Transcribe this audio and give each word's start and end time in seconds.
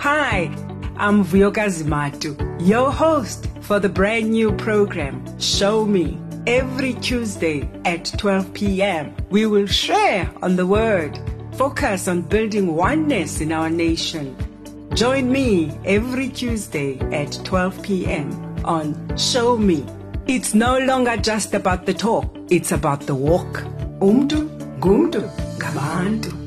Hi, 0.00 0.50
I'm 0.98 1.24
Vuyokazi 1.24 1.84
Zimatu, 1.84 2.36
your 2.60 2.92
host 2.92 3.48
for 3.62 3.80
the 3.80 3.88
brand 3.88 4.30
new 4.30 4.52
program, 4.52 5.24
Show 5.40 5.86
Me. 5.86 6.18
Every 6.46 6.92
Tuesday 6.94 7.70
at 7.86 8.12
12 8.18 8.52
p.m., 8.52 9.14
we 9.30 9.46
will 9.46 9.66
share 9.66 10.30
on 10.42 10.56
the 10.56 10.66
Word, 10.66 11.18
focus 11.62 12.08
on 12.08 12.22
building 12.22 12.74
oneness 12.74 13.40
in 13.40 13.52
our 13.52 13.70
nation. 13.70 14.34
Join 14.94 15.30
me 15.30 15.70
every 15.84 16.28
Tuesday 16.28 16.98
at 17.12 17.38
12 17.44 17.84
p.m. 17.84 18.32
on 18.64 19.16
Show 19.16 19.56
Me. 19.56 19.86
It's 20.26 20.54
no 20.54 20.80
longer 20.80 21.16
just 21.16 21.54
about 21.54 21.86
the 21.86 21.94
talk, 21.94 22.26
it's 22.50 22.72
about 22.72 23.02
the 23.02 23.14
walk. 23.14 23.62
Umdu, 24.00 24.48
gumdu, 24.80 25.22
gabantu. 25.58 26.41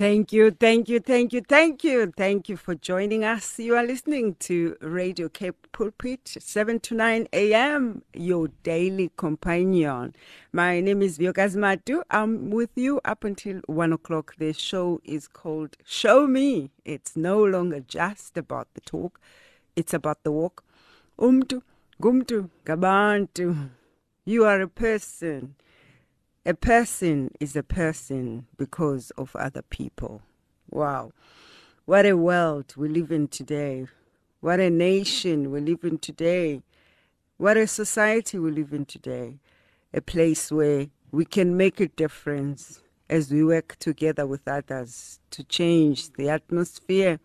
Thank 0.00 0.32
you, 0.32 0.50
thank 0.50 0.88
you, 0.88 0.98
thank 0.98 1.34
you, 1.34 1.42
thank 1.42 1.84
you, 1.84 2.10
thank 2.16 2.48
you 2.48 2.56
for 2.56 2.74
joining 2.74 3.22
us. 3.22 3.58
You 3.58 3.76
are 3.76 3.84
listening 3.84 4.36
to 4.36 4.78
Radio 4.80 5.28
Cape 5.28 5.70
Pulpit, 5.72 6.38
7 6.40 6.80
to 6.80 6.94
9 6.94 7.28
a.m., 7.34 8.00
your 8.14 8.48
daily 8.62 9.12
companion. 9.18 10.14
My 10.54 10.80
name 10.80 11.02
is 11.02 11.18
Vuyokazi 11.18 11.58
Matu. 11.58 12.00
I'm 12.10 12.48
with 12.48 12.70
you 12.76 13.02
up 13.04 13.24
until 13.24 13.60
1 13.66 13.92
o'clock. 13.92 14.36
The 14.38 14.54
show 14.54 15.02
is 15.04 15.28
called 15.28 15.76
Show 15.84 16.26
Me. 16.26 16.70
It's 16.86 17.14
no 17.14 17.44
longer 17.44 17.80
just 17.80 18.38
about 18.38 18.68
the 18.72 18.80
talk, 18.80 19.20
it's 19.76 19.92
about 19.92 20.24
the 20.24 20.32
walk. 20.32 20.64
Umtu, 21.18 21.60
gumtu, 22.00 22.48
gabantu. 22.64 23.68
You 24.24 24.46
are 24.46 24.62
a 24.62 24.68
person. 24.68 25.56
A 26.50 26.54
person 26.54 27.30
is 27.38 27.54
a 27.54 27.62
person 27.62 28.48
because 28.56 29.12
of 29.12 29.36
other 29.36 29.62
people. 29.62 30.20
Wow. 30.68 31.12
What 31.84 32.06
a 32.06 32.16
world 32.16 32.74
we 32.76 32.88
live 32.88 33.12
in 33.12 33.28
today. 33.28 33.86
What 34.40 34.58
a 34.58 34.68
nation 34.68 35.52
we 35.52 35.60
live 35.60 35.84
in 35.84 35.98
today. 35.98 36.62
What 37.36 37.56
a 37.56 37.68
society 37.68 38.36
we 38.40 38.50
live 38.50 38.72
in 38.72 38.84
today. 38.84 39.38
A 39.94 40.00
place 40.00 40.50
where 40.50 40.88
we 41.12 41.24
can 41.24 41.56
make 41.56 41.78
a 41.78 41.86
difference 41.86 42.82
as 43.08 43.30
we 43.30 43.44
work 43.44 43.76
together 43.78 44.26
with 44.26 44.48
others 44.48 45.20
to 45.30 45.44
change 45.44 46.14
the 46.14 46.30
atmosphere, 46.30 47.20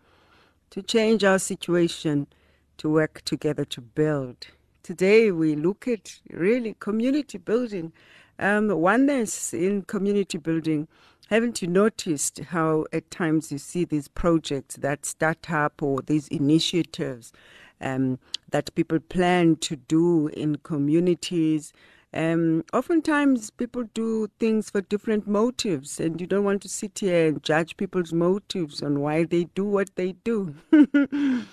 to 0.70 0.82
change 0.82 1.24
our 1.24 1.40
situation, 1.40 2.28
to 2.76 2.88
work 2.88 3.22
together 3.24 3.64
to 3.64 3.80
build. 3.80 4.46
Today 4.84 5.32
we 5.32 5.56
look 5.56 5.88
at 5.88 6.20
really 6.30 6.76
community 6.78 7.38
building 7.38 7.92
um, 8.38 8.68
oneness 8.68 9.52
in 9.52 9.82
community 9.82 10.38
building. 10.38 10.88
Haven't 11.28 11.60
you 11.60 11.68
noticed 11.68 12.38
how 12.50 12.86
at 12.92 13.10
times 13.10 13.50
you 13.50 13.58
see 13.58 13.84
these 13.84 14.08
projects 14.08 14.76
that 14.76 15.04
start 15.04 15.50
up 15.50 15.82
or 15.82 16.00
these 16.02 16.28
initiatives 16.28 17.32
um, 17.80 18.18
that 18.50 18.74
people 18.74 19.00
plan 19.00 19.56
to 19.56 19.76
do 19.76 20.28
in 20.28 20.56
communities? 20.58 21.72
Um, 22.14 22.64
oftentimes 22.72 23.50
people 23.50 23.84
do 23.92 24.28
things 24.38 24.70
for 24.70 24.80
different 24.80 25.26
motives, 25.26 25.98
and 25.98 26.20
you 26.20 26.26
don't 26.26 26.44
want 26.44 26.62
to 26.62 26.68
sit 26.68 27.00
here 27.00 27.28
and 27.28 27.42
judge 27.42 27.76
people's 27.76 28.12
motives 28.12 28.82
on 28.82 29.00
why 29.00 29.24
they 29.24 29.44
do 29.44 29.64
what 29.64 29.90
they 29.96 30.12
do. 30.24 30.54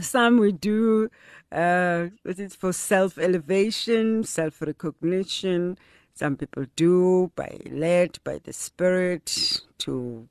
Some 0.00 0.38
we 0.38 0.52
do 0.52 1.10
uh, 1.52 2.08
it's 2.24 2.54
for 2.54 2.72
self 2.72 3.18
elevation, 3.18 4.24
self 4.24 4.62
recognition. 4.62 5.78
Some 6.14 6.36
people 6.36 6.66
do 6.76 7.32
by 7.34 7.58
led 7.70 8.18
by 8.24 8.40
the 8.42 8.52
Spirit 8.52 9.62
to 9.78 10.28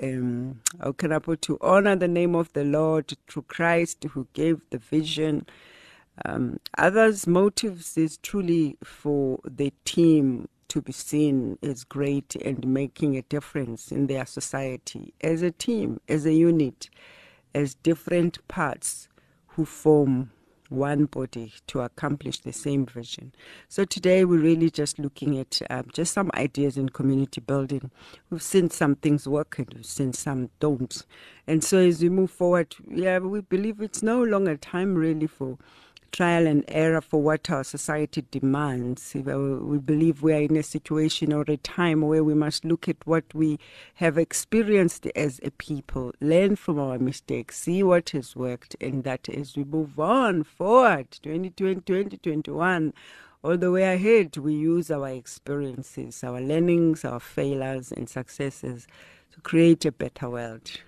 um, 0.00 0.60
to 0.82 1.58
honor 1.60 1.96
the 1.96 2.08
name 2.08 2.34
of 2.34 2.52
the 2.52 2.64
Lord 2.64 3.12
through 3.28 3.42
Christ 3.42 4.04
who 4.04 4.28
gave 4.32 4.60
the 4.70 4.78
vision. 4.78 5.46
Um, 6.24 6.60
others' 6.76 7.26
motives 7.26 7.96
is 7.96 8.18
truly 8.18 8.76
for 8.84 9.40
the 9.44 9.72
team 9.84 10.48
to 10.68 10.82
be 10.82 10.92
seen 10.92 11.58
as 11.62 11.84
great 11.84 12.36
and 12.36 12.66
making 12.66 13.16
a 13.16 13.22
difference 13.22 13.90
in 13.90 14.06
their 14.06 14.26
society 14.26 15.14
as 15.20 15.42
a 15.42 15.50
team, 15.50 16.00
as 16.08 16.26
a 16.26 16.32
unit, 16.32 16.90
as 17.54 17.74
different 17.74 18.46
parts 18.48 19.08
who 19.48 19.64
form 19.64 20.30
one 20.68 21.06
body 21.06 21.52
to 21.68 21.80
accomplish 21.80 22.40
the 22.40 22.52
same 22.52 22.86
vision. 22.86 23.32
So 23.68 23.84
today 23.84 24.24
we're 24.24 24.40
really 24.40 24.70
just 24.70 24.98
looking 24.98 25.38
at 25.38 25.60
um, 25.70 25.86
just 25.92 26.12
some 26.12 26.30
ideas 26.34 26.76
in 26.76 26.90
community 26.90 27.40
building. 27.40 27.90
We've 28.30 28.42
seen 28.42 28.70
some 28.70 28.96
things 28.96 29.26
work 29.26 29.58
and 29.58 29.72
we've 29.74 29.86
seen 29.86 30.12
some 30.12 30.50
don't. 30.60 31.04
And 31.46 31.64
so 31.64 31.78
as 31.78 32.02
we 32.02 32.08
move 32.08 32.30
forward, 32.30 32.74
yeah, 32.90 33.18
we 33.18 33.40
believe 33.40 33.80
it's 33.80 34.02
no 34.02 34.22
longer 34.22 34.56
time 34.56 34.94
really 34.94 35.26
for 35.26 35.58
trial 36.12 36.46
and 36.46 36.64
error 36.68 37.00
for 37.00 37.20
what 37.20 37.50
our 37.50 37.64
society 37.64 38.24
demands. 38.30 39.14
Uh, 39.14 39.38
we 39.38 39.78
believe 39.78 40.22
we 40.22 40.32
are 40.32 40.40
in 40.40 40.56
a 40.56 40.62
situation 40.62 41.32
or 41.32 41.44
a 41.48 41.56
time 41.56 42.02
where 42.02 42.24
we 42.24 42.34
must 42.34 42.64
look 42.64 42.88
at 42.88 42.96
what 43.06 43.24
we 43.34 43.58
have 43.94 44.18
experienced 44.18 45.06
as 45.14 45.40
a 45.42 45.50
people, 45.52 46.12
learn 46.20 46.56
from 46.56 46.78
our 46.78 46.98
mistakes, 46.98 47.58
see 47.60 47.82
what 47.82 48.10
has 48.10 48.34
worked, 48.34 48.76
and 48.80 49.04
that 49.04 49.28
as 49.28 49.56
we 49.56 49.64
move 49.64 49.98
on 49.98 50.44
forward, 50.44 51.10
2020, 51.22 51.80
2021, 51.82 52.92
all 53.42 53.56
the 53.56 53.70
way 53.70 53.94
ahead, 53.94 54.36
we 54.36 54.54
use 54.54 54.90
our 54.90 55.08
experiences, 55.08 56.24
our 56.24 56.40
learnings, 56.40 57.04
our 57.04 57.20
failures, 57.20 57.92
and 57.92 58.08
successes 58.08 58.86
to 59.32 59.40
create 59.42 59.84
a 59.84 59.92
better 59.92 60.28
world. 60.28 60.80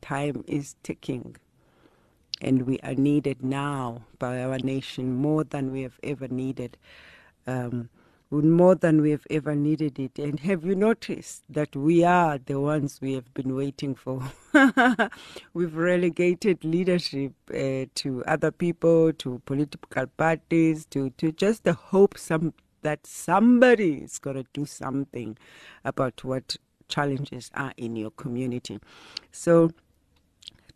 Time 0.00 0.44
is 0.46 0.76
ticking 0.82 1.36
and 2.40 2.62
we 2.62 2.78
are 2.80 2.94
needed 2.94 3.42
now 3.42 4.02
by 4.18 4.42
our 4.42 4.58
nation 4.58 5.14
more 5.14 5.44
than 5.44 5.72
we 5.72 5.82
have 5.82 5.98
ever 6.02 6.28
needed. 6.28 6.76
Um, 7.46 7.88
more 8.30 8.74
than 8.74 9.00
we 9.00 9.10
have 9.10 9.26
ever 9.30 9.54
needed 9.54 9.98
it. 9.98 10.18
And 10.18 10.40
have 10.40 10.64
you 10.64 10.74
noticed 10.74 11.44
that 11.48 11.74
we 11.74 12.04
are 12.04 12.38
the 12.38 12.60
ones 12.60 13.00
we 13.00 13.14
have 13.14 13.32
been 13.32 13.54
waiting 13.54 13.94
for? 13.94 14.22
We've 15.54 15.76
relegated 15.76 16.62
leadership 16.64 17.32
uh, 17.50 17.86
to 17.94 18.22
other 18.26 18.50
people, 18.50 19.12
to 19.14 19.40
political 19.46 20.06
parties, 20.06 20.84
to, 20.86 21.10
to 21.10 21.32
just 21.32 21.64
the 21.64 21.72
hope 21.72 22.18
some, 22.18 22.52
that 22.82 23.06
somebody 23.06 23.94
is 23.94 24.18
going 24.18 24.36
to 24.36 24.46
do 24.52 24.66
something 24.66 25.38
about 25.84 26.22
what 26.22 26.56
challenges 26.88 27.50
are 27.54 27.72
in 27.76 27.96
your 27.96 28.10
community. 28.10 28.78
So, 29.32 29.70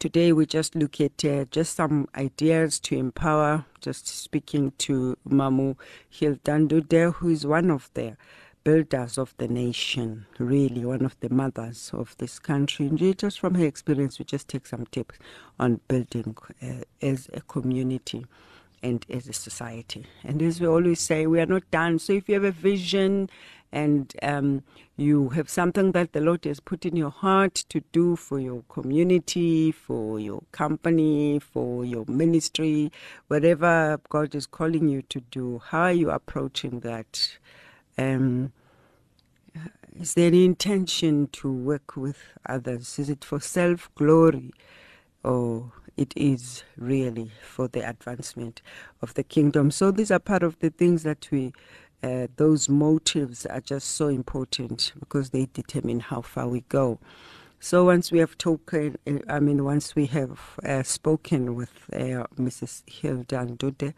Today 0.03 0.33
we 0.33 0.47
just 0.47 0.75
look 0.75 1.01
at 1.01 1.25
uh, 1.25 1.45
just 1.53 1.77
some 1.77 2.09
ideas 2.17 2.81
to 2.81 2.97
empower, 2.97 3.67
just 3.81 4.09
speaking 4.09 4.73
to 4.79 5.17
Mamu 5.25 5.77
Hilda 6.11 6.59
Ndude, 6.59 7.13
who 7.15 7.29
is 7.29 7.47
one 7.47 7.71
of 7.71 7.89
the 7.95 8.17
builders 8.65 9.17
of 9.17 9.33
the 9.39 9.47
nation, 9.47 10.27
really 10.41 10.85
one 10.85 11.05
of 11.05 11.15
the 11.21 11.29
mothers 11.29 11.93
of 11.95 12.17
this 12.19 12.41
country. 12.41 12.89
And 12.89 12.99
just 13.17 13.39
from 13.39 13.55
her 13.55 13.65
experience, 13.65 14.19
we 14.19 14.25
just 14.25 14.49
take 14.49 14.67
some 14.67 14.87
tips 14.87 15.21
on 15.61 15.81
building 15.87 16.37
uh, 16.61 16.83
as 17.01 17.31
a 17.33 17.41
community 17.43 18.27
and 18.83 19.07
as 19.09 19.29
a 19.29 19.33
society. 19.33 20.05
And 20.25 20.43
as 20.43 20.61
we 20.61 20.67
always 20.67 20.99
say, 20.99 21.29
we 21.29 21.39
are 21.39 21.47
not 21.47 21.71
done. 21.71 22.01
So 22.01 22.15
if 22.15 22.29
you 22.29 22.35
have 22.35 22.43
a 22.43 22.51
vision 22.51 23.31
and 23.73 24.15
um, 24.23 24.63
you 24.97 25.31
have 25.31 25.49
something 25.49 25.93
that 25.93 26.13
the 26.13 26.21
Lord 26.21 26.45
has 26.45 26.61
put 26.61 26.85
in 26.85 26.95
your 26.95 27.11
heart 27.11 27.55
to 27.71 27.81
do 27.93 28.17
for 28.17 28.39
your 28.39 28.63
community, 28.69 29.73
for 29.73 30.21
your 30.21 30.43
company, 30.53 31.39
for 31.39 31.85
your 31.85 32.05
ministry, 32.07 32.93
whatever 33.29 34.01
God 34.11 34.35
is 34.35 34.47
calling 34.47 34.89
you 34.89 35.03
to 35.03 35.21
do, 35.31 35.63
how 35.67 35.83
are 35.83 35.93
you 35.93 36.11
approaching 36.11 36.81
that? 36.81 37.39
Um, 37.97 38.53
is 40.01 40.15
there 40.15 40.27
any 40.29 40.45
intention 40.45 41.29
to 41.33 41.53
work 41.53 41.97
with 41.97 42.17
others? 42.47 42.99
Is 42.99 43.11
it 43.11 43.25
for 43.25 43.41
self 43.41 43.91
glory 43.95 44.53
or 45.23 45.73
it 45.97 46.13
is 46.17 46.65
really 46.77 47.31
for 47.43 47.69
the 47.69 47.89
advancement 47.89 48.63
of 49.03 49.15
the 49.15 49.23
kingdom? 49.23 49.71
So 49.71 49.91
these 49.91 50.11
are 50.11 50.19
part 50.19 50.43
of 50.43 50.59
the 50.61 50.71
things 50.71 51.03
that 51.03 51.29
we 51.31 51.53
uh, 52.03 52.27
those 52.37 52.69
motives 52.69 53.47
are 53.47 53.61
just 53.61 53.89
so 53.93 54.09
important 54.09 54.93
because 54.99 55.31
they 55.31 55.47
determine 55.53 56.01
how 56.01 56.21
far 56.21 56.49
we 56.49 56.63
go. 56.69 56.99
So 57.61 57.85
once 57.85 58.11
we 58.11 58.19
have 58.19 58.33
spoken, 58.33 58.97
I 59.29 59.39
mean, 59.39 59.65
once 59.65 59.95
we 59.95 60.07
have 60.07 60.41
uh, 60.65 60.83
spoken 60.83 61.55
with 61.55 61.73
uh, 61.93 62.27
Mrs. 62.37 62.83
Hilda 62.91 63.47
Ndude, 63.47 63.95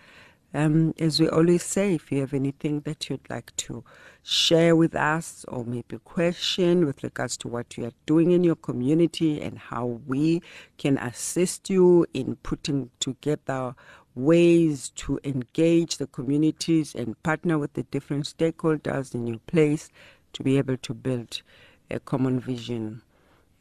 Um, 0.57 0.95
as 1.01 1.19
we 1.19 1.29
always 1.29 1.65
say, 1.65 1.95
if 1.95 2.13
you 2.13 2.21
have 2.21 2.33
anything 2.33 2.81
that 2.83 3.11
you'd 3.11 3.29
like 3.29 3.55
to 3.57 3.83
share 4.23 4.77
with 4.77 4.95
us 4.95 5.45
or 5.49 5.65
maybe 5.65 5.99
question 5.99 6.87
with 6.87 7.03
regards 7.03 7.37
to 7.39 7.49
what 7.49 7.77
you 7.77 7.87
are 7.87 7.93
doing 8.07 8.31
in 8.31 8.45
your 8.45 8.55
community 8.55 9.43
and 9.43 9.59
how 9.59 9.85
we 10.07 10.43
can 10.79 10.97
assist 10.99 11.69
you 11.69 12.07
in 12.15 12.37
putting 12.37 12.91
together 13.01 13.75
ways 14.15 14.91
to 14.91 15.19
engage 15.25 15.97
the 15.97 16.07
communities 16.07 16.95
and 16.95 17.21
partner 17.23 17.59
with 17.59 17.73
the 17.75 17.83
different 17.85 18.25
stakeholders 18.25 19.15
in 19.15 19.27
your 19.27 19.41
place 19.47 19.91
to 20.33 20.43
be 20.43 20.59
able 20.59 20.77
to 20.77 20.95
build 20.95 21.43
a 21.91 21.99
common 22.01 22.41
vision 22.41 23.03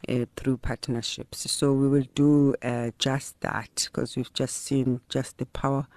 uh, 0.07 0.25
through 0.35 0.57
partnerships. 0.57 1.49
So 1.51 1.73
we 1.73 1.87
will 1.87 2.05
do 2.15 2.55
uh, 2.61 2.91
just 2.99 3.39
that 3.41 3.87
because 3.91 4.15
we've 4.15 4.33
just 4.33 4.57
seen 4.63 5.01
just 5.09 5.37
the 5.37 5.45
power 5.47 5.87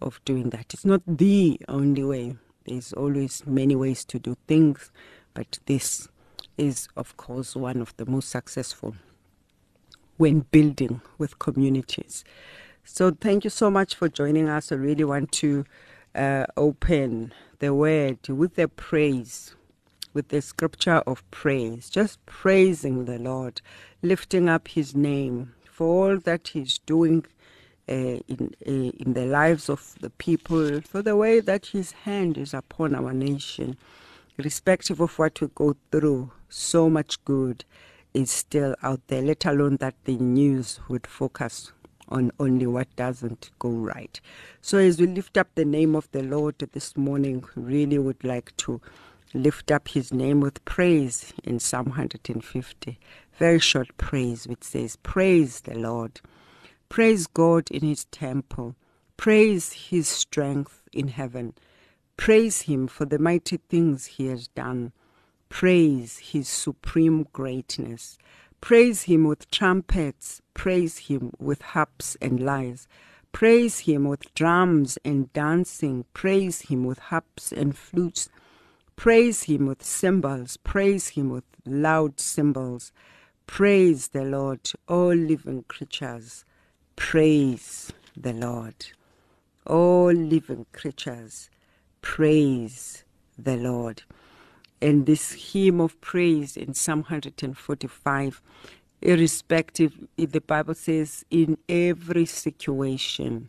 of 0.00 0.20
doing 0.24 0.50
that. 0.50 0.72
It's 0.72 0.84
not 0.84 1.02
the 1.06 1.60
only 1.68 2.04
way. 2.04 2.36
There's 2.66 2.92
always 2.92 3.46
many 3.46 3.76
ways 3.76 4.04
to 4.06 4.18
do 4.18 4.36
things, 4.46 4.90
but 5.34 5.58
this 5.66 6.08
is, 6.58 6.88
of 6.96 7.16
course, 7.16 7.54
one 7.54 7.80
of 7.80 7.96
the 7.96 8.06
most 8.06 8.28
successful 8.28 8.96
when 10.16 10.40
building 10.50 11.00
with 11.18 11.38
communities. 11.38 12.24
So, 12.88 13.10
thank 13.10 13.42
you 13.42 13.50
so 13.50 13.68
much 13.68 13.96
for 13.96 14.08
joining 14.08 14.48
us. 14.48 14.70
I 14.70 14.76
really 14.76 15.02
want 15.02 15.32
to 15.32 15.64
uh, 16.14 16.46
open 16.56 17.34
the 17.58 17.74
word 17.74 18.28
with 18.28 18.54
the 18.54 18.68
praise, 18.68 19.56
with 20.14 20.28
the 20.28 20.40
scripture 20.40 21.02
of 21.04 21.28
praise, 21.32 21.90
just 21.90 22.24
praising 22.26 23.04
the 23.04 23.18
Lord, 23.18 23.60
lifting 24.02 24.48
up 24.48 24.68
his 24.68 24.94
name 24.94 25.52
for 25.68 26.12
all 26.12 26.18
that 26.20 26.48
he's 26.48 26.78
doing 26.78 27.26
uh, 27.88 28.18
in 28.28 28.54
uh, 28.64 28.70
in 28.70 29.14
the 29.14 29.26
lives 29.26 29.68
of 29.68 29.96
the 30.00 30.10
people, 30.10 30.80
for 30.82 31.02
the 31.02 31.16
way 31.16 31.40
that 31.40 31.66
His 31.66 31.92
hand 31.92 32.38
is 32.38 32.54
upon 32.54 32.94
our 32.94 33.12
nation, 33.12 33.76
irrespective 34.38 35.00
of 35.00 35.18
what 35.18 35.40
we 35.40 35.48
go 35.54 35.76
through. 35.90 36.30
So 36.48 36.88
much 36.88 37.22
good 37.24 37.64
is 38.14 38.30
still 38.30 38.76
out 38.82 39.00
there. 39.08 39.22
Let 39.22 39.44
alone 39.44 39.76
that 39.78 39.94
the 40.04 40.16
news 40.16 40.80
would 40.88 41.06
focus 41.06 41.72
on 42.08 42.30
only 42.38 42.66
what 42.66 42.94
doesn't 42.96 43.50
go 43.58 43.70
right. 43.70 44.20
So 44.60 44.78
as 44.78 45.00
we 45.00 45.06
lift 45.06 45.36
up 45.36 45.48
the 45.54 45.64
name 45.64 45.94
of 45.94 46.10
the 46.12 46.22
Lord 46.22 46.58
this 46.58 46.96
morning, 46.96 47.44
really 47.54 47.98
would 47.98 48.22
like 48.24 48.56
to 48.58 48.80
lift 49.34 49.70
up 49.70 49.88
his 49.88 50.12
name 50.12 50.40
with 50.40 50.64
praise 50.64 51.32
in 51.44 51.58
Psalm 51.58 51.86
150. 51.86 52.98
Very 53.38 53.58
short 53.58 53.96
praise 53.96 54.46
which 54.46 54.64
says, 54.64 54.96
Praise 54.96 55.60
the 55.62 55.74
Lord. 55.74 56.20
Praise 56.88 57.26
God 57.26 57.70
in 57.70 57.82
his 57.82 58.06
temple. 58.06 58.76
Praise 59.16 59.72
his 59.72 60.08
strength 60.08 60.82
in 60.92 61.08
heaven. 61.08 61.54
Praise 62.16 62.62
him 62.62 62.86
for 62.86 63.04
the 63.04 63.18
mighty 63.18 63.58
things 63.68 64.06
he 64.06 64.26
has 64.28 64.48
done. 64.48 64.92
Praise 65.48 66.18
his 66.18 66.48
supreme 66.48 67.26
greatness. 67.32 68.16
Praise 68.60 69.02
him 69.02 69.24
with 69.24 69.50
trumpets. 69.50 70.40
Praise 70.56 70.98
him 70.98 71.32
with 71.38 71.62
harps 71.62 72.16
and 72.20 72.40
lyres. 72.40 72.88
Praise 73.30 73.80
him 73.80 74.04
with 74.04 74.34
drums 74.34 74.98
and 75.04 75.32
dancing. 75.32 76.04
Praise 76.14 76.62
him 76.62 76.84
with 76.84 76.98
harps 76.98 77.52
and 77.52 77.76
flutes. 77.76 78.28
Praise 78.96 79.44
him 79.44 79.66
with 79.66 79.84
cymbals. 79.84 80.56
Praise 80.56 81.08
him 81.10 81.30
with 81.30 81.44
loud 81.64 82.18
cymbals. 82.18 82.90
Praise 83.46 84.08
the 84.08 84.24
Lord, 84.24 84.60
all 84.88 85.14
living 85.14 85.64
creatures. 85.68 86.44
Praise 86.96 87.92
the 88.16 88.32
Lord. 88.32 88.86
All 89.66 90.12
living 90.12 90.66
creatures, 90.72 91.50
praise 92.00 93.04
the 93.38 93.56
Lord. 93.56 94.02
And 94.80 95.06
this 95.06 95.52
hymn 95.52 95.80
of 95.80 96.00
praise 96.00 96.56
in 96.56 96.74
Psalm 96.74 97.00
145, 97.00 98.42
irrespective, 99.02 99.92
the 100.16 100.40
Bible 100.40 100.74
says, 100.74 101.24
in 101.30 101.58
every 101.68 102.26
situation, 102.26 103.48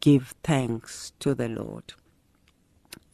give 0.00 0.34
thanks 0.42 1.12
to 1.20 1.34
the 1.34 1.48
Lord. 1.48 1.94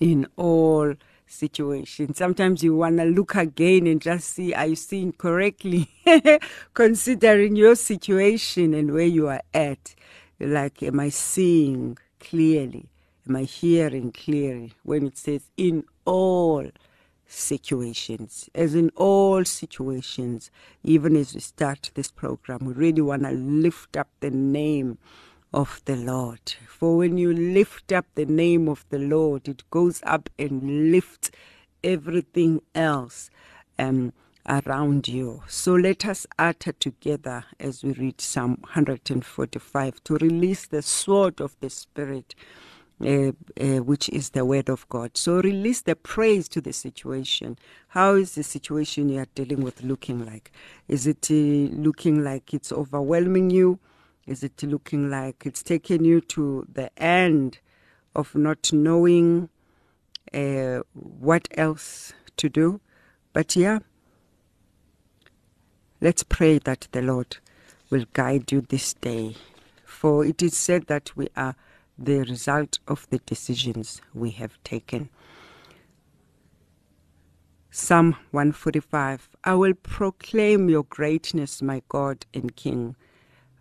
In 0.01 0.27
all 0.37 0.95
situations, 1.27 2.19
Sometimes 2.19 2.63
you 2.63 2.77
want 2.77 2.99
to 2.99 3.05
look 3.05 3.35
again 3.37 3.87
and 3.87 4.01
just 4.01 4.31
see, 4.31 4.53
are 4.55 4.67
you 4.67 4.77
seeing 4.77 5.13
correctly? 5.13 5.89
Considering 6.75 7.57
your 7.57 7.75
situation 7.77 8.75
and 8.75 8.93
where 8.93 9.07
you 9.07 9.29
are 9.29 9.43
at. 9.55 9.95
Like, 10.39 10.83
am 10.83 11.01
I 11.01 11.09
seeing 11.09 11.99
clearly? 12.21 12.89
Am 13.29 13.37
I 13.37 13.45
hearing 13.45 14.13
clearly? 14.13 14.73
When 14.83 15.07
it 15.07 15.17
says, 15.19 15.51
in 15.57 15.85
all 16.05 16.69
situations, 17.33 18.49
as 18.55 18.75
in 18.75 18.91
all 18.97 19.45
situations, 19.45 20.51
even 20.83 21.17
as 21.17 21.35
we 21.35 21.41
start 21.41 21.91
this 21.95 22.11
program, 22.11 22.61
we 22.63 22.73
really 22.73 23.03
want 23.03 23.23
to 23.23 23.31
lift 23.31 23.97
up 23.97 24.09
the 24.21 24.31
name 24.31 24.99
of 25.53 25.81
the 25.85 25.97
Lord. 25.97 26.55
For 26.69 26.97
when 26.97 27.19
you 27.19 27.33
lift 27.33 27.93
up 27.93 28.07
the 28.15 28.27
name 28.27 28.69
of 28.69 28.85
the 28.91 28.99
Lord, 28.99 29.49
it 29.49 29.69
goes 29.71 30.01
up 30.05 30.31
and 30.39 30.93
lifts 30.93 31.31
everything 31.83 32.63
else 32.75 33.31
um, 33.79 34.13
around 34.49 35.09
you. 35.09 35.43
So 35.47 35.75
let 35.75 36.05
us 36.07 36.27
utter 36.39 36.73
together 36.73 37.45
as 37.61 37.83
we 37.83 37.93
read 37.93 38.21
Psalm 38.21 38.59
145 38.63 40.05
to 40.05 40.15
release 40.17 40.67
the 40.67 40.83
sword 40.83 41.41
of 41.41 41.57
the 41.61 41.71
Spirit. 41.71 42.35
Uh, 43.05 43.33
uh, 43.61 43.83
which 43.83 44.09
is 44.11 44.31
the 44.31 44.45
word 44.45 44.69
of 44.69 44.89
God. 44.89 45.17
So 45.17 45.41
release 45.41 45.81
the 45.81 45.97
praise 45.97 46.49
to 46.51 46.61
the 46.61 46.73
situation. 46.73 47.59
How 47.89 48.15
is 48.15 48.37
the 48.37 48.45
situation 48.45 49.09
you 49.09 49.19
are 49.19 49.27
dealing 49.35 49.63
with 49.63 49.83
looking 49.83 50.25
like? 50.25 50.53
Is 50.87 51.09
it 51.09 51.29
uh, 51.29 51.35
looking 51.35 52.23
like 52.23 52.55
it's 52.55 52.71
overwhelming 52.71 53.51
you? 53.51 53.81
Is 54.25 54.45
it 54.45 54.63
looking 54.63 55.11
like 55.11 55.45
it's 55.45 55.65
taking 55.65 56.05
you 56.05 56.21
to 56.21 56.65
the 56.73 56.91
end 56.97 57.59
of 58.15 58.37
not 58.37 58.73
knowing 58.73 59.49
uh, 60.33 60.83
what 60.93 61.49
else 61.57 62.13
to 62.37 62.49
do? 62.49 62.81
But 63.33 63.57
yeah, 63.57 63.81
let's 66.01 66.23
pray 66.23 66.59
that 66.59 66.87
the 66.93 67.03
Lord 67.03 67.39
will 67.91 68.05
guide 68.13 68.53
you 68.53 68.61
this 68.61 68.95
day. 68.95 69.35
For 69.85 70.25
it 70.25 70.41
is 70.41 70.57
said 70.57 70.87
that 70.87 71.17
we 71.17 71.27
are 71.37 71.57
the 72.05 72.21
result 72.21 72.79
of 72.89 73.09
the 73.11 73.19
decisions 73.19 74.03
we 74.13 74.31
have 74.33 74.63
taken. 74.65 75.09
Psalm 77.71 78.17
145 78.33 79.31
I 79.45 79.55
will 79.55 79.75
proclaim 79.75 80.69
your 80.69 80.83
greatness, 80.83 81.63
my 81.63 81.83
God 81.89 82.27
and 82.35 82.55
King. 82.55 82.97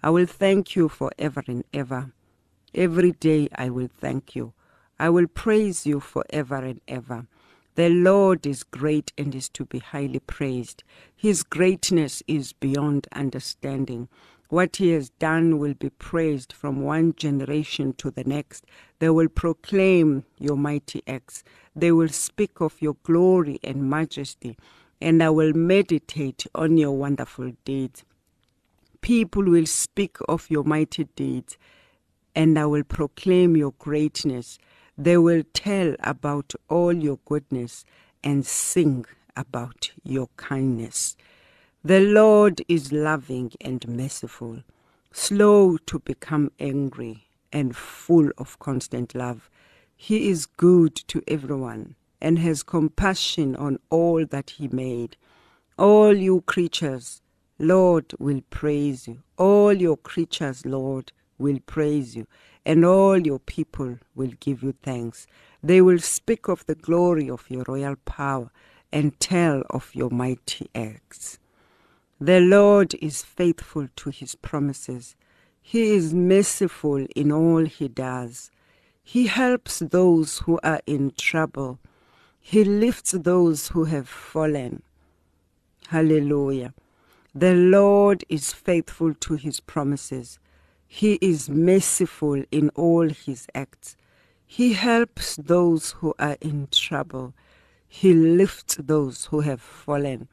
I 0.03 0.09
will 0.09 0.25
thank 0.25 0.75
you 0.75 0.89
forever 0.89 1.43
and 1.47 1.63
ever. 1.73 2.11
Every 2.73 3.11
day 3.11 3.47
I 3.55 3.69
will 3.69 3.89
thank 3.99 4.35
you. 4.35 4.53
I 4.99 5.09
will 5.09 5.27
praise 5.27 5.85
you 5.85 5.99
forever 5.99 6.57
and 6.57 6.81
ever. 6.87 7.27
The 7.75 7.89
Lord 7.89 8.45
is 8.45 8.63
great 8.63 9.13
and 9.17 9.33
is 9.33 9.47
to 9.49 9.65
be 9.65 9.79
highly 9.79 10.19
praised. 10.19 10.83
His 11.15 11.43
greatness 11.43 12.21
is 12.27 12.51
beyond 12.53 13.07
understanding. 13.13 14.09
What 14.51 14.77
he 14.77 14.91
has 14.91 15.09
done 15.11 15.59
will 15.59 15.73
be 15.73 15.89
praised 15.89 16.53
from 16.53 16.81
one 16.81 17.13
generation 17.15 17.93
to 17.99 18.11
the 18.11 18.25
next. 18.25 18.65
They 18.99 19.09
will 19.09 19.29
proclaim 19.29 20.25
your 20.39 20.57
mighty 20.57 21.01
acts. 21.07 21.43
They 21.75 21.91
will 21.91 22.09
speak 22.09 22.61
of 22.61 22.81
your 22.81 22.97
glory 23.03 23.59
and 23.63 23.89
majesty, 23.89 24.57
and 25.01 25.23
I 25.23 25.29
will 25.31 25.53
meditate 25.53 26.45
on 26.53 26.77
your 26.77 26.91
wonderful 26.91 27.53
deeds 27.65 28.03
people 29.01 29.43
will 29.43 29.65
speak 29.65 30.17
of 30.29 30.49
your 30.49 30.63
mighty 30.63 31.05
deeds, 31.15 31.57
and 32.35 32.57
I 32.57 32.65
will 32.65 32.83
proclaim 32.83 33.57
your 33.57 33.73
greatness. 33.79 34.57
They 34.97 35.17
will 35.17 35.43
tell 35.53 35.95
about 36.01 36.53
all 36.69 36.93
your 36.93 37.19
goodness 37.25 37.83
and 38.23 38.45
sing 38.45 39.05
about 39.35 39.91
your 40.03 40.29
kindness. 40.37 41.15
The 41.83 41.99
Lord 41.99 42.61
is 42.67 42.91
loving 42.91 43.53
and 43.59 43.87
merciful, 43.87 44.61
slow 45.11 45.77
to 45.87 45.97
become 45.97 46.51
angry, 46.59 47.25
and 47.51 47.75
full 47.75 48.29
of 48.37 48.59
constant 48.59 49.15
love. 49.15 49.49
He 49.97 50.29
is 50.29 50.45
good 50.45 50.95
to 51.07 51.23
everyone 51.27 51.95
and 52.21 52.37
has 52.37 52.61
compassion 52.61 53.55
on 53.55 53.79
all 53.89 54.27
that 54.27 54.51
He 54.51 54.67
made. 54.67 55.17
All 55.75 56.15
you 56.15 56.41
creatures, 56.41 57.23
Lord 57.57 58.13
will 58.19 58.41
praise 58.51 59.07
you. 59.07 59.23
All 59.35 59.73
your 59.73 59.97
creatures, 59.97 60.63
Lord, 60.67 61.11
will 61.39 61.61
praise 61.65 62.15
you, 62.15 62.27
and 62.63 62.85
all 62.85 63.17
your 63.17 63.39
people 63.39 63.97
will 64.13 64.33
give 64.39 64.61
you 64.61 64.75
thanks. 64.83 65.25
They 65.63 65.81
will 65.81 65.97
speak 65.97 66.47
of 66.47 66.63
the 66.67 66.75
glory 66.75 67.27
of 67.27 67.49
your 67.49 67.63
royal 67.67 67.95
power 68.05 68.51
and 68.93 69.19
tell 69.19 69.63
of 69.71 69.95
your 69.95 70.11
mighty 70.11 70.69
acts. 70.75 71.39
The 72.23 72.39
Lord 72.39 72.93
is 73.01 73.23
faithful 73.23 73.87
to 73.95 74.11
his 74.11 74.35
promises. 74.35 75.15
He 75.59 75.95
is 75.95 76.13
merciful 76.13 77.07
in 77.15 77.31
all 77.31 77.65
he 77.65 77.87
does. 77.87 78.51
He 79.03 79.25
helps 79.25 79.79
those 79.79 80.37
who 80.45 80.59
are 80.61 80.81
in 80.85 81.13
trouble. 81.17 81.79
He 82.39 82.63
lifts 82.63 83.13
those 83.13 83.69
who 83.69 83.85
have 83.85 84.07
fallen. 84.07 84.83
Hallelujah. 85.87 86.75
The 87.33 87.55
Lord 87.55 88.23
is 88.29 88.53
faithful 88.53 89.15
to 89.15 89.33
his 89.33 89.59
promises. 89.59 90.37
He 90.87 91.17
is 91.21 91.49
merciful 91.49 92.43
in 92.51 92.69
all 92.75 93.09
his 93.09 93.47
acts. 93.55 93.97
He 94.45 94.73
helps 94.73 95.37
those 95.37 95.93
who 95.93 96.13
are 96.19 96.37
in 96.39 96.67
trouble. 96.69 97.33
He 97.87 98.13
lifts 98.13 98.75
those 98.75 99.25
who 99.25 99.39
have 99.39 99.59
fallen. 99.59 100.27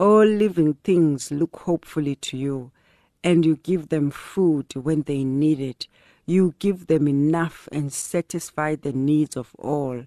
All 0.00 0.24
living 0.24 0.78
things 0.82 1.30
look 1.30 1.54
hopefully 1.58 2.14
to 2.14 2.38
you, 2.38 2.70
and 3.22 3.44
you 3.44 3.56
give 3.56 3.90
them 3.90 4.10
food 4.10 4.74
when 4.74 5.02
they 5.02 5.24
need 5.24 5.60
it. 5.60 5.88
You 6.24 6.54
give 6.58 6.86
them 6.86 7.06
enough 7.06 7.68
and 7.70 7.92
satisfy 7.92 8.76
the 8.76 8.94
needs 8.94 9.36
of 9.36 9.54
all. 9.58 10.06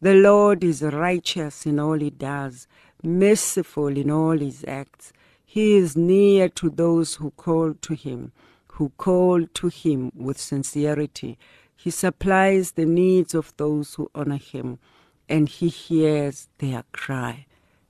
The 0.00 0.14
Lord 0.14 0.64
is 0.64 0.80
righteous 0.80 1.66
in 1.66 1.78
all 1.78 1.98
he 1.98 2.08
does, 2.08 2.66
merciful 3.02 3.88
in 3.88 4.10
all 4.10 4.38
his 4.38 4.64
acts. 4.66 5.12
He 5.44 5.76
is 5.76 5.94
near 5.94 6.48
to 6.48 6.70
those 6.70 7.16
who 7.16 7.30
call 7.32 7.74
to 7.74 7.94
him, 7.94 8.32
who 8.68 8.92
call 8.96 9.46
to 9.46 9.68
him 9.68 10.10
with 10.16 10.40
sincerity. 10.40 11.36
He 11.76 11.90
supplies 11.90 12.72
the 12.72 12.86
needs 12.86 13.34
of 13.34 13.52
those 13.58 13.92
who 13.96 14.10
honor 14.14 14.38
him, 14.38 14.78
and 15.28 15.50
he 15.50 15.68
hears 15.68 16.48
their 16.56 16.84
cry 16.92 17.44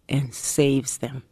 and 0.09 0.35
saves 0.35 0.99
them. 0.99 1.23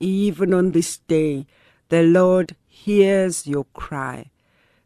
Even 0.00 0.52
on 0.52 0.72
this 0.72 0.98
day, 0.98 1.46
the 1.88 2.02
Lord 2.02 2.56
hears 2.68 3.46
your 3.46 3.64
cry. 3.72 4.30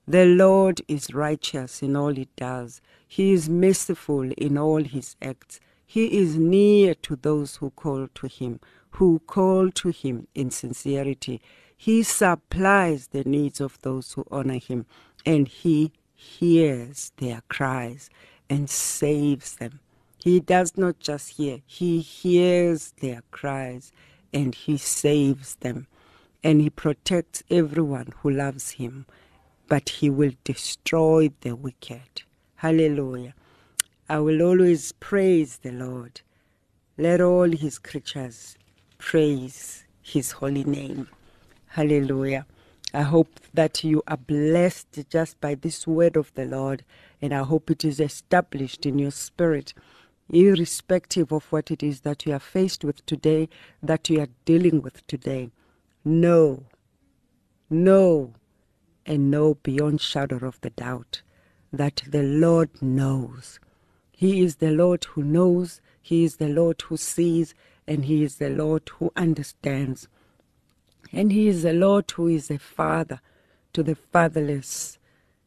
The 0.06 0.24
Lord 0.24 0.82
is 0.88 1.14
righteous 1.14 1.82
in 1.82 1.96
all 1.96 2.14
he 2.14 2.28
does. 2.36 2.80
He 3.06 3.32
is 3.32 3.48
merciful 3.48 4.30
in 4.32 4.56
all 4.56 4.82
his 4.84 5.16
acts. 5.20 5.60
He 5.86 6.18
is 6.18 6.36
near 6.36 6.94
to 6.94 7.16
those 7.16 7.56
who 7.56 7.70
call 7.70 8.08
to 8.14 8.26
him, 8.28 8.60
who 8.90 9.20
call 9.26 9.70
to 9.72 9.88
him 9.88 10.28
in 10.34 10.50
sincerity. 10.50 11.40
He 11.76 12.02
supplies 12.02 13.08
the 13.08 13.24
needs 13.24 13.60
of 13.60 13.80
those 13.82 14.12
who 14.12 14.24
honor 14.30 14.58
him, 14.58 14.86
and 15.26 15.48
he 15.48 15.92
hears 16.14 17.12
their 17.16 17.42
cries 17.48 18.10
and 18.48 18.68
saves 18.68 19.56
them. 19.56 19.80
He 20.22 20.38
does 20.38 20.76
not 20.76 21.00
just 21.00 21.30
hear, 21.30 21.60
he 21.66 22.00
hears 22.00 22.92
their 23.00 23.22
cries 23.30 23.92
and 24.32 24.54
he 24.54 24.76
saves 24.76 25.56
them. 25.56 25.86
And 26.42 26.60
he 26.60 26.70
protects 26.70 27.42
everyone 27.50 28.14
who 28.18 28.30
loves 28.30 28.72
him, 28.72 29.06
but 29.68 29.88
he 29.88 30.08
will 30.08 30.32
destroy 30.44 31.30
the 31.42 31.54
wicked. 31.54 32.22
Hallelujah. 32.56 33.34
I 34.08 34.18
will 34.20 34.42
always 34.42 34.92
praise 34.92 35.58
the 35.58 35.72
Lord. 35.72 36.22
Let 36.96 37.20
all 37.20 37.50
his 37.50 37.78
creatures 37.78 38.56
praise 38.98 39.84
his 40.02 40.32
holy 40.32 40.64
name. 40.64 41.08
Hallelujah. 41.68 42.46
I 42.92 43.02
hope 43.02 43.38
that 43.54 43.84
you 43.84 44.02
are 44.08 44.16
blessed 44.16 45.08
just 45.08 45.40
by 45.40 45.54
this 45.54 45.86
word 45.86 46.16
of 46.16 46.34
the 46.34 46.44
Lord, 46.44 46.84
and 47.22 47.32
I 47.32 47.44
hope 47.44 47.70
it 47.70 47.84
is 47.84 48.00
established 48.00 48.84
in 48.84 48.98
your 48.98 49.12
spirit, 49.12 49.72
irrespective 50.32 51.32
of 51.32 51.44
what 51.52 51.70
it 51.70 51.82
is 51.82 52.00
that 52.00 52.24
you 52.24 52.32
are 52.32 52.40
faced 52.40 52.84
with 52.84 53.04
today, 53.06 53.48
that 53.82 54.08
you 54.08 54.20
are 54.20 54.28
dealing 54.44 54.80
with 54.82 55.06
today. 55.06 55.50
Know, 56.04 56.64
know, 57.68 58.32
and 59.06 59.30
know 59.30 59.54
beyond 59.54 60.00
shadow 60.00 60.46
of 60.46 60.60
the 60.60 60.70
doubt 60.70 61.22
that 61.72 62.02
the 62.06 62.22
Lord 62.22 62.70
knows. 62.82 63.58
He 64.12 64.42
is 64.42 64.56
the 64.56 64.70
Lord 64.70 65.04
who 65.04 65.22
knows, 65.22 65.80
He 66.02 66.24
is 66.24 66.36
the 66.36 66.48
Lord 66.48 66.82
who 66.82 66.96
sees, 66.96 67.54
and 67.86 68.04
He 68.04 68.22
is 68.22 68.36
the 68.36 68.50
Lord 68.50 68.88
who 68.98 69.12
understands. 69.16 70.08
And 71.12 71.32
He 71.32 71.48
is 71.48 71.62
the 71.62 71.72
Lord 71.72 72.10
who 72.10 72.28
is 72.28 72.50
a 72.50 72.58
father 72.58 73.20
to 73.72 73.82
the 73.82 73.94
fatherless. 73.94 74.98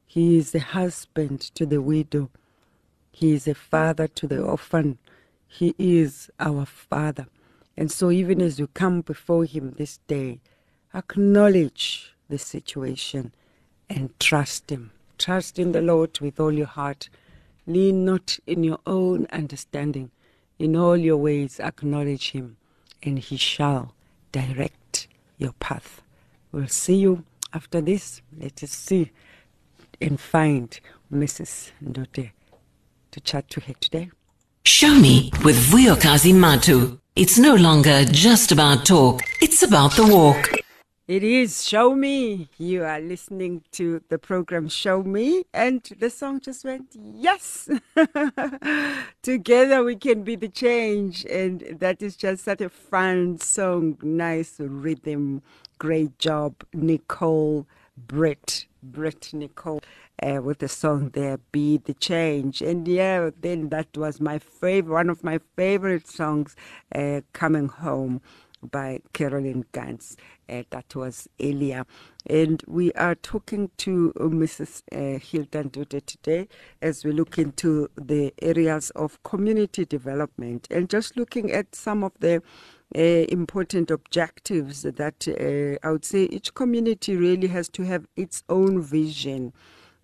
He 0.05 0.37
is 0.37 0.51
the 0.51 0.59
husband 0.59 1.41
to 1.55 1.65
the 1.65 1.81
widow. 1.81 2.29
He 3.15 3.33
is 3.33 3.47
a 3.47 3.53
father 3.53 4.07
to 4.07 4.27
the 4.27 4.41
orphan. 4.41 4.97
He 5.47 5.75
is 5.77 6.31
our 6.39 6.65
Father. 6.65 7.27
And 7.77 7.91
so, 7.91 8.09
even 8.09 8.41
as 8.41 8.57
you 8.57 8.67
come 8.67 9.01
before 9.01 9.45
Him 9.45 9.75
this 9.77 9.99
day, 10.07 10.39
acknowledge 10.95 12.15
the 12.27 12.39
situation 12.39 13.31
and 13.87 14.19
trust 14.19 14.71
Him. 14.71 14.91
Trust 15.19 15.59
in 15.59 15.73
the 15.73 15.81
Lord 15.81 16.19
with 16.19 16.39
all 16.39 16.51
your 16.51 16.65
heart. 16.65 17.09
Lean 17.67 18.03
not 18.03 18.39
in 18.47 18.63
your 18.63 18.79
own 18.87 19.27
understanding. 19.31 20.09
In 20.57 20.75
all 20.75 20.97
your 20.97 21.17
ways, 21.17 21.59
acknowledge 21.59 22.31
Him, 22.31 22.57
and 23.03 23.19
He 23.19 23.37
shall 23.37 23.93
direct 24.31 25.07
your 25.37 25.53
path. 25.53 26.01
We'll 26.51 26.67
see 26.67 26.95
you 26.95 27.25
after 27.53 27.79
this. 27.79 28.23
Let 28.35 28.63
us 28.63 28.71
see 28.71 29.11
and 30.01 30.19
find 30.19 30.79
Mrs. 31.11 31.71
Ndude 31.83 32.31
to 33.13 33.21
chat 33.21 33.49
to 33.51 33.61
her 33.61 33.73
today. 33.79 34.11
Show 34.65 34.93
me 34.93 35.31
with 35.43 35.55
Vuyokazi 35.71 36.33
Matu. 36.33 36.99
It's 37.15 37.37
no 37.37 37.55
longer 37.55 38.05
just 38.05 38.51
about 38.51 38.85
talk, 38.85 39.21
it's 39.41 39.63
about 39.63 39.95
the 39.95 40.05
walk. 40.05 40.49
It 41.05 41.21
is 41.21 41.67
Show 41.67 41.95
Me. 41.95 42.47
You 42.57 42.85
are 42.85 43.01
listening 43.01 43.63
to 43.73 44.01
the 44.07 44.17
program 44.17 44.69
Show 44.69 45.03
Me, 45.03 45.43
and 45.53 45.83
the 45.99 46.09
song 46.09 46.39
just 46.39 46.63
went, 46.63 46.95
Yes! 46.95 47.69
Together 49.21 49.83
we 49.83 49.97
can 49.97 50.23
be 50.23 50.37
the 50.37 50.47
change. 50.47 51.25
And 51.25 51.77
that 51.79 52.01
is 52.01 52.15
just 52.15 52.45
such 52.45 52.61
a 52.61 52.69
fun 52.69 53.37
song, 53.39 53.97
nice 54.01 54.55
rhythm. 54.59 55.41
Great 55.77 56.17
job, 56.19 56.63
Nicole 56.73 57.67
Brett. 57.97 58.65
Brett 58.83 59.33
Nicole. 59.33 59.81
Uh, 60.21 60.41
with 60.41 60.59
the 60.59 60.67
song 60.67 61.09
there, 61.09 61.37
Be 61.51 61.77
the 61.77 61.93
Change. 61.95 62.61
And 62.61 62.87
yeah, 62.87 63.31
then 63.41 63.69
that 63.69 63.97
was 63.97 64.21
my 64.21 64.37
favorite, 64.37 64.93
one 64.93 65.09
of 65.09 65.23
my 65.23 65.39
favorite 65.55 66.07
songs, 66.07 66.55
uh, 66.93 67.21
Coming 67.33 67.67
Home 67.67 68.21
by 68.71 68.99
Carolyn 69.13 69.65
Gans. 69.71 70.15
Uh, 70.47 70.63
that 70.69 70.95
was 70.95 71.27
earlier. 71.41 71.85
And 72.25 72.63
we 72.67 72.91
are 72.93 73.15
talking 73.15 73.69
to 73.77 74.13
Mrs. 74.17 74.83
Uh, 74.91 75.19
Hilda 75.19 75.63
Ndude 75.63 76.05
today 76.05 76.47
as 76.81 77.03
we 77.03 77.11
look 77.11 77.37
into 77.37 77.89
the 77.95 78.33
areas 78.41 78.89
of 78.91 79.21
community 79.23 79.85
development 79.85 80.67
and 80.69 80.89
just 80.89 81.17
looking 81.17 81.51
at 81.51 81.75
some 81.75 82.03
of 82.03 82.13
the 82.19 82.37
uh, 82.37 82.39
important 83.01 83.89
objectives 83.91 84.83
that 84.83 85.27
uh, 85.27 85.87
I 85.87 85.91
would 85.91 86.05
say 86.05 86.25
each 86.25 86.53
community 86.53 87.15
really 87.15 87.47
has 87.47 87.69
to 87.69 87.83
have 87.83 88.05
its 88.15 88.43
own 88.49 88.81
vision. 88.81 89.53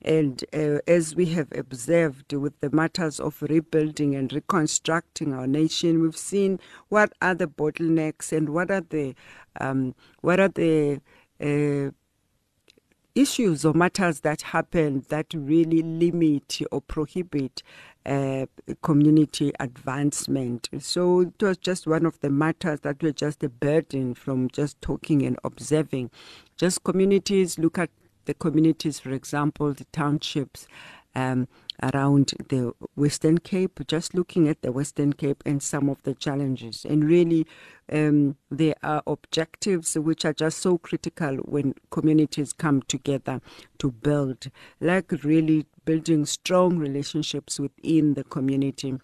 And 0.01 0.43
uh, 0.53 0.79
as 0.87 1.15
we 1.15 1.25
have 1.27 1.49
observed 1.51 2.31
with 2.31 2.59
the 2.61 2.69
matters 2.69 3.19
of 3.19 3.41
rebuilding 3.41 4.15
and 4.15 4.31
reconstructing 4.31 5.33
our 5.33 5.45
nation, 5.45 6.01
we've 6.01 6.15
seen 6.15 6.59
what 6.87 7.11
are 7.21 7.35
the 7.35 7.47
bottlenecks 7.47 8.31
and 8.31 8.49
what 8.49 8.71
are 8.71 8.85
the 8.89 9.13
um, 9.59 9.93
what 10.21 10.39
are 10.39 10.47
the 10.47 11.01
uh, 11.41 11.91
issues 13.15 13.65
or 13.65 13.73
matters 13.73 14.21
that 14.21 14.41
happen 14.41 15.05
that 15.09 15.27
really 15.33 15.81
limit 15.81 16.61
or 16.71 16.81
prohibit 16.81 17.63
uh, 18.05 18.45
community 18.81 19.51
advancement. 19.59 20.69
So 20.79 21.21
it 21.21 21.41
was 21.41 21.57
just 21.57 21.87
one 21.87 22.05
of 22.05 22.19
the 22.21 22.29
matters 22.29 22.81
that 22.81 23.03
were 23.03 23.11
just 23.11 23.43
a 23.43 23.49
burden 23.49 24.13
from 24.13 24.49
just 24.49 24.81
talking 24.81 25.23
and 25.23 25.37
observing. 25.43 26.11
Just 26.57 26.83
communities 26.83 27.57
look 27.57 27.77
at 27.77 27.89
the 28.25 28.33
communities, 28.33 28.99
for 28.99 29.11
example, 29.11 29.73
the 29.73 29.85
townships 29.85 30.67
um, 31.15 31.47
around 31.81 32.33
the 32.49 32.73
Western 32.95 33.37
Cape, 33.37 33.79
just 33.87 34.13
looking 34.13 34.47
at 34.47 34.61
the 34.61 34.71
Western 34.71 35.13
Cape 35.13 35.43
and 35.45 35.61
some 35.61 35.89
of 35.89 36.01
the 36.03 36.13
challenges. 36.13 36.85
And 36.85 37.03
really, 37.03 37.47
um, 37.91 38.35
there 38.49 38.75
are 38.83 39.03
objectives 39.07 39.97
which 39.97 40.25
are 40.25 40.33
just 40.33 40.59
so 40.59 40.77
critical 40.77 41.37
when 41.37 41.73
communities 41.89 42.53
come 42.53 42.81
together 42.83 43.41
to 43.79 43.91
build, 43.91 44.51
like 44.79 45.11
really 45.23 45.65
building 45.85 46.25
strong 46.25 46.77
relationships 46.77 47.59
within 47.59 48.13
the 48.13 48.23
community 48.23 48.99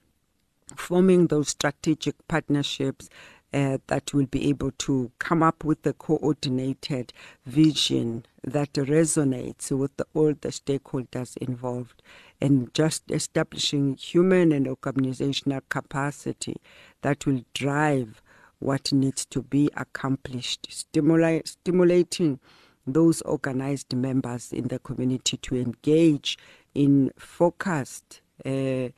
forming 0.76 1.28
those 1.28 1.50
strategic 1.50 2.16
partnerships 2.28 3.10
uh, 3.54 3.78
that 3.88 4.14
will 4.14 4.26
be 4.26 4.50
able 4.50 4.72
to 4.72 5.12
come 5.20 5.42
up 5.42 5.64
with 5.64 5.86
a 5.86 5.94
coordinated 5.94 7.14
vision 7.46 8.26
that 8.44 8.74
resonates 8.74 9.72
with 9.72 9.96
the, 9.98 10.06
all 10.14 10.34
the 10.42 10.50
stakeholders 10.50 11.38
involved 11.38 12.02
and 12.42 12.74
just 12.74 13.04
establishing 13.10 13.96
human 13.96 14.52
and 14.52 14.68
organizational 14.68 15.62
capacity 15.70 16.56
that 17.02 17.26
will 17.26 17.44
drive 17.54 18.22
what 18.60 18.92
needs 18.92 19.26
to 19.26 19.42
be 19.42 19.70
accomplished, 19.76 20.68
stimulating 20.72 22.40
those 22.88 23.22
organized 23.24 23.96
members 23.96 24.52
in 24.52 24.68
the 24.68 24.80
community 24.80 25.38
to 25.38 25.56
engage 25.56 26.38
in 26.74 27.12
focused. 27.18 28.22
Uh, 28.46 28.90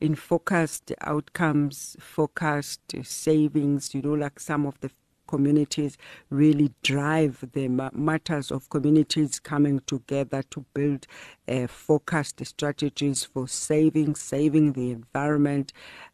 in 0.00 0.14
focused 0.14 0.92
outcomes, 1.00 1.96
focused 1.98 2.94
savings, 3.02 3.94
you 3.94 4.02
know, 4.02 4.12
like 4.12 4.38
some 4.38 4.66
of 4.66 4.78
the 4.80 4.90
communities 5.26 5.96
really 6.30 6.72
drive 6.82 7.44
the 7.52 7.68
matters 7.92 8.50
of 8.50 8.68
communities 8.70 9.38
coming 9.38 9.80
together 9.86 10.42
to 10.50 10.64
build 10.74 11.06
uh, 11.48 11.66
focused 11.66 12.44
strategies 12.44 13.24
for 13.24 13.46
saving, 13.48 14.14
saving 14.14 14.72
the 14.72 14.90
environment, 14.90 15.72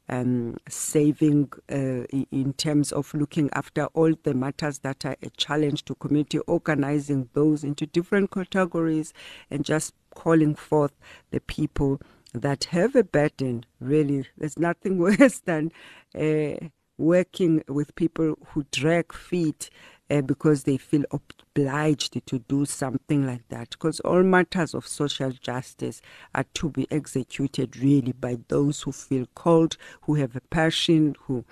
um, 0.09 0.57
saving 0.69 1.51
uh, 1.71 2.05
in 2.31 2.53
terms 2.57 2.93
of 2.93 3.13
looking 3.15 3.49
after 3.55 3.87
all 3.95 4.13
the 4.25 4.35
matters 4.35 4.81
that 4.81 5.05
are 5.05 5.17
a 5.23 5.31
challenge 5.31 5.85
to 5.85 5.95
community, 5.95 6.39
organizing 6.41 7.29
those 7.33 7.65
into 7.65 7.87
different 7.87 8.31
categories 8.31 9.13
and 9.51 9.65
just 9.65 9.95
calling 10.15 10.55
forth 10.55 10.93
the 11.31 11.41
people 11.41 12.01
that 12.35 12.65
have 12.65 12.95
a 12.95 13.05
burden. 13.05 13.65
Really, 13.81 14.27
there's 14.37 14.59
nothing 14.59 14.99
worse 15.19 15.41
than. 15.41 15.73
Uh, 16.15 16.69
working 16.99 17.63
with 17.69 17.95
people 17.95 18.37
who 18.49 18.65
drag 18.71 19.13
feet 19.13 19.71
uh, 20.11 20.21
because 20.21 20.65
they 20.65 20.77
feel 20.77 21.05
obliged 21.11 22.25
to 22.27 22.39
do 22.41 22.65
something 22.65 23.27
like 23.27 23.49
that. 23.49 23.71
Because 23.71 24.01
all 24.01 24.23
matters 24.23 24.75
of 24.75 24.87
social 24.87 25.31
justice 25.31 26.03
are 26.35 26.45
to 26.55 26.69
be 26.69 26.87
executed 26.91 27.77
really 27.77 28.13
by 28.13 28.39
those 28.49 28.83
who 28.83 28.93
feel 28.93 29.27
called, 29.35 29.77
who 30.03 30.15
have 30.17 30.37
a 30.37 30.41
passion, 30.41 31.17
who 31.27 31.45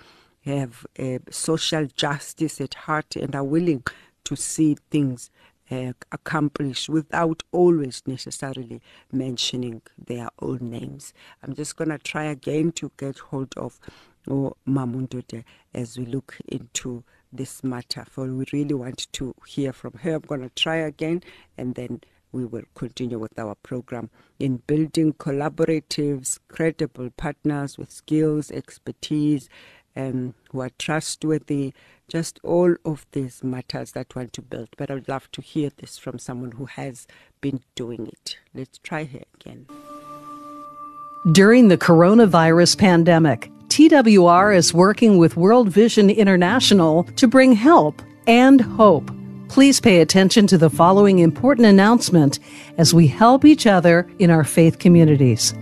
have 0.45 0.85
uh, 0.99 1.19
social 1.29 1.87
justice 1.87 2.61
at 2.61 2.73
heart 2.73 3.15
and 3.15 3.35
are 3.35 3.43
willing 3.43 3.83
to 4.23 4.35
see 4.35 4.77
things 4.89 5.29
uh, 5.71 5.93
accomplished 6.11 6.89
without 6.89 7.43
always 7.51 8.03
necessarily 8.05 8.81
mentioning 9.11 9.81
their 9.97 10.29
own 10.39 10.59
names. 10.61 11.13
I'm 11.41 11.53
just 11.53 11.77
going 11.77 11.89
to 11.89 11.97
try 11.97 12.25
again 12.25 12.71
to 12.73 12.91
get 12.97 13.19
hold 13.19 13.53
of 13.55 13.79
or 14.27 14.55
Mamundude 14.67 15.43
as 15.73 15.97
we 15.97 16.05
look 16.05 16.37
into 16.47 17.03
this 17.31 17.63
matter. 17.63 18.05
For 18.09 18.25
we 18.25 18.45
really 18.51 18.73
want 18.73 19.07
to 19.13 19.33
hear 19.47 19.73
from 19.73 19.93
her. 20.01 20.15
I'm 20.15 20.21
going 20.21 20.41
to 20.41 20.49
try 20.49 20.77
again 20.77 21.23
and 21.57 21.75
then 21.75 22.01
we 22.31 22.45
will 22.45 22.63
continue 22.75 23.19
with 23.19 23.37
our 23.37 23.55
program 23.55 24.09
in 24.39 24.57
building 24.67 25.13
collaboratives, 25.13 26.39
credible 26.47 27.09
partners 27.11 27.77
with 27.77 27.91
skills, 27.91 28.51
expertise, 28.51 29.49
um, 29.95 30.33
who 30.51 30.61
are 30.61 30.71
trustworthy, 30.79 31.73
just 32.07 32.39
all 32.43 32.75
of 32.85 33.05
these 33.11 33.43
matters 33.43 33.91
that 33.91 34.15
want 34.15 34.33
to 34.33 34.41
build. 34.41 34.69
But 34.77 34.89
I 34.89 34.95
would 34.95 35.09
love 35.09 35.31
to 35.33 35.41
hear 35.41 35.71
this 35.77 35.97
from 35.97 36.19
someone 36.19 36.53
who 36.53 36.65
has 36.65 37.07
been 37.41 37.61
doing 37.75 38.07
it. 38.07 38.37
Let's 38.53 38.77
try 38.77 39.03
her 39.05 39.23
again. 39.35 39.67
During 41.29 41.67
the 41.67 41.77
coronavirus 41.77 42.79
pandemic, 42.79 43.51
TWR 43.67 44.57
is 44.57 44.73
working 44.73 45.19
with 45.19 45.37
World 45.37 45.69
Vision 45.69 46.09
International 46.09 47.03
to 47.15 47.27
bring 47.27 47.53
help 47.53 48.01
and 48.25 48.59
hope. 48.59 49.11
Please 49.47 49.79
pay 49.79 50.01
attention 50.01 50.47
to 50.47 50.57
the 50.57 50.71
following 50.71 51.19
important 51.19 51.67
announcement 51.67 52.39
as 52.79 52.91
we 52.91 53.05
help 53.05 53.45
each 53.45 53.67
other 53.67 54.09
in 54.17 54.31
our 54.31 54.43
faith 54.43 54.79
communities. 54.79 55.53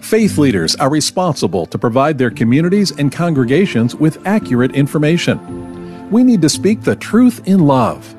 Faith 0.00 0.36
leaders 0.36 0.74
are 0.76 0.90
responsible 0.90 1.64
to 1.66 1.78
provide 1.78 2.18
their 2.18 2.32
communities 2.32 2.90
and 2.90 3.12
congregations 3.12 3.94
with 3.94 4.26
accurate 4.26 4.74
information. 4.74 6.10
We 6.10 6.24
need 6.24 6.42
to 6.42 6.48
speak 6.48 6.80
the 6.80 6.96
truth 6.96 7.46
in 7.46 7.60
love. 7.60 8.16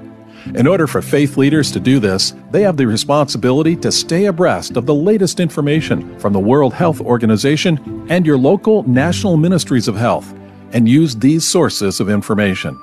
In 0.53 0.67
order 0.67 0.85
for 0.85 1.01
faith 1.01 1.37
leaders 1.37 1.71
to 1.71 1.79
do 1.79 1.99
this, 1.99 2.35
they 2.51 2.61
have 2.61 2.77
the 2.77 2.85
responsibility 2.85 3.75
to 3.77 3.91
stay 3.91 4.25
abreast 4.25 4.77
of 4.77 4.85
the 4.85 4.93
latest 4.93 5.39
information 5.39 6.17
from 6.19 6.33
the 6.33 6.39
World 6.39 6.73
Health 6.73 7.01
Organization 7.01 8.05
and 8.09 8.25
your 8.25 8.37
local 8.37 8.83
national 8.87 9.37
ministries 9.37 9.87
of 9.87 9.95
health 9.95 10.31
and 10.71 10.87
use 10.87 11.15
these 11.15 11.43
sources 11.47 11.99
of 11.99 12.09
information. 12.09 12.79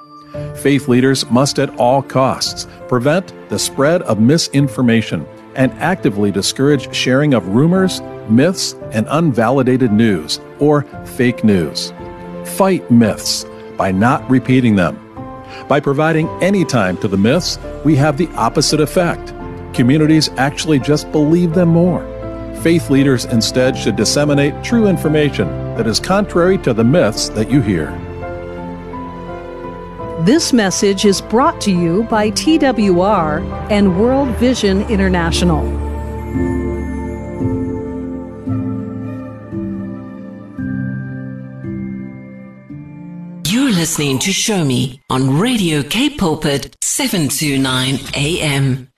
Faith 0.56 0.88
leaders 0.88 1.28
must 1.30 1.60
at 1.60 1.70
all 1.76 2.02
costs 2.02 2.66
prevent 2.88 3.32
the 3.48 3.58
spread 3.58 4.02
of 4.02 4.18
misinformation 4.18 5.24
and 5.54 5.72
actively 5.74 6.32
discourage 6.32 6.92
sharing 6.92 7.32
of 7.32 7.46
rumors, 7.48 8.00
myths, 8.28 8.74
and 8.90 9.06
unvalidated 9.08 9.92
news 9.92 10.40
or 10.58 10.82
fake 11.04 11.44
news. 11.44 11.92
Fight 12.56 12.90
myths 12.90 13.46
by 13.76 13.92
not 13.92 14.28
repeating 14.28 14.74
them 14.74 14.98
by 15.68 15.80
providing 15.80 16.28
any 16.42 16.64
time 16.64 16.96
to 16.98 17.08
the 17.08 17.16
myths, 17.16 17.58
we 17.84 17.96
have 17.96 18.16
the 18.16 18.28
opposite 18.36 18.80
effect. 18.80 19.32
Communities 19.74 20.28
actually 20.36 20.78
just 20.78 21.10
believe 21.12 21.54
them 21.54 21.68
more. 21.68 22.02
Faith 22.62 22.90
leaders 22.90 23.24
instead 23.26 23.76
should 23.76 23.96
disseminate 23.96 24.62
true 24.62 24.86
information 24.86 25.48
that 25.76 25.86
is 25.86 25.98
contrary 25.98 26.58
to 26.58 26.72
the 26.72 26.84
myths 26.84 27.28
that 27.30 27.50
you 27.50 27.60
hear. 27.60 27.90
This 30.24 30.52
message 30.52 31.04
is 31.04 31.20
brought 31.20 31.60
to 31.62 31.72
you 31.72 32.04
by 32.04 32.30
TWR 32.30 33.42
and 33.72 33.98
World 33.98 34.28
Vision 34.36 34.82
International. 34.82 35.66
Listening 43.82 44.20
to 44.20 44.30
Show 44.30 44.64
Me 44.64 45.02
on 45.10 45.40
Radio 45.40 45.82
Cape 45.82 46.16
Pulpit 46.16 46.76
729 46.82 47.98
AM. 48.14 48.92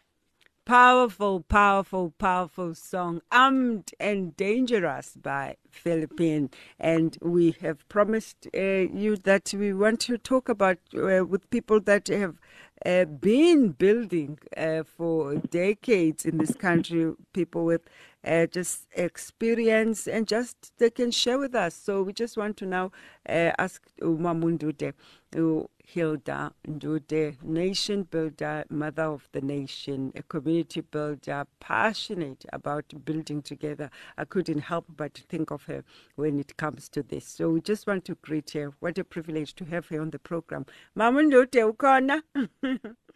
Powerful, 0.66 1.40
powerful, 1.40 2.12
powerful 2.18 2.74
song, 2.74 3.22
Armed 3.32 3.92
and 3.98 4.36
Dangerous 4.36 5.16
by 5.16 5.56
Philippine. 5.70 6.50
And 6.78 7.16
we 7.22 7.52
have 7.62 7.88
promised 7.88 8.46
uh, 8.54 8.58
you 8.60 9.16
that 9.16 9.54
we 9.56 9.72
want 9.72 10.00
to 10.00 10.18
talk 10.18 10.50
about 10.50 10.76
uh, 10.94 11.24
with 11.24 11.48
people 11.48 11.80
that 11.80 12.08
have 12.08 12.36
uh, 12.84 13.06
been 13.06 13.70
building 13.70 14.38
uh, 14.54 14.82
for 14.82 15.36
decades 15.36 16.26
in 16.26 16.36
this 16.36 16.54
country, 16.54 17.10
people 17.32 17.64
with 17.64 17.88
uh, 18.26 18.46
just 18.46 18.86
experience 18.94 20.06
and 20.06 20.26
just 20.26 20.72
they 20.78 20.90
can 20.90 21.10
share 21.10 21.38
with 21.38 21.54
us. 21.54 21.74
So 21.74 22.02
we 22.02 22.12
just 22.12 22.36
want 22.36 22.56
to 22.58 22.66
now 22.66 22.92
uh, 23.28 23.52
ask 23.58 23.82
Umamundude, 24.00 24.92
Hilda 25.86 26.52
Ndude, 26.66 27.42
nation 27.42 28.04
builder, 28.04 28.64
mother 28.70 29.04
of 29.04 29.28
the 29.32 29.40
nation, 29.40 30.12
a 30.16 30.22
community 30.22 30.80
builder, 30.80 31.46
passionate 31.60 32.44
about 32.52 32.92
building 33.04 33.42
together. 33.42 33.90
I 34.16 34.24
couldn't 34.24 34.60
help 34.60 34.86
but 34.96 35.22
think 35.28 35.50
of 35.50 35.64
her 35.64 35.84
when 36.16 36.40
it 36.40 36.56
comes 36.56 36.88
to 36.90 37.02
this. 37.02 37.26
So 37.26 37.50
we 37.50 37.60
just 37.60 37.86
want 37.86 38.04
to 38.06 38.14
greet 38.16 38.50
her. 38.52 38.72
What 38.80 38.98
a 38.98 39.04
privilege 39.04 39.54
to 39.56 39.64
have 39.66 39.88
her 39.88 40.00
on 40.00 40.10
the 40.10 40.18
program. 40.18 40.66
Mamundude, 40.96 41.62
ukona? 41.62 42.22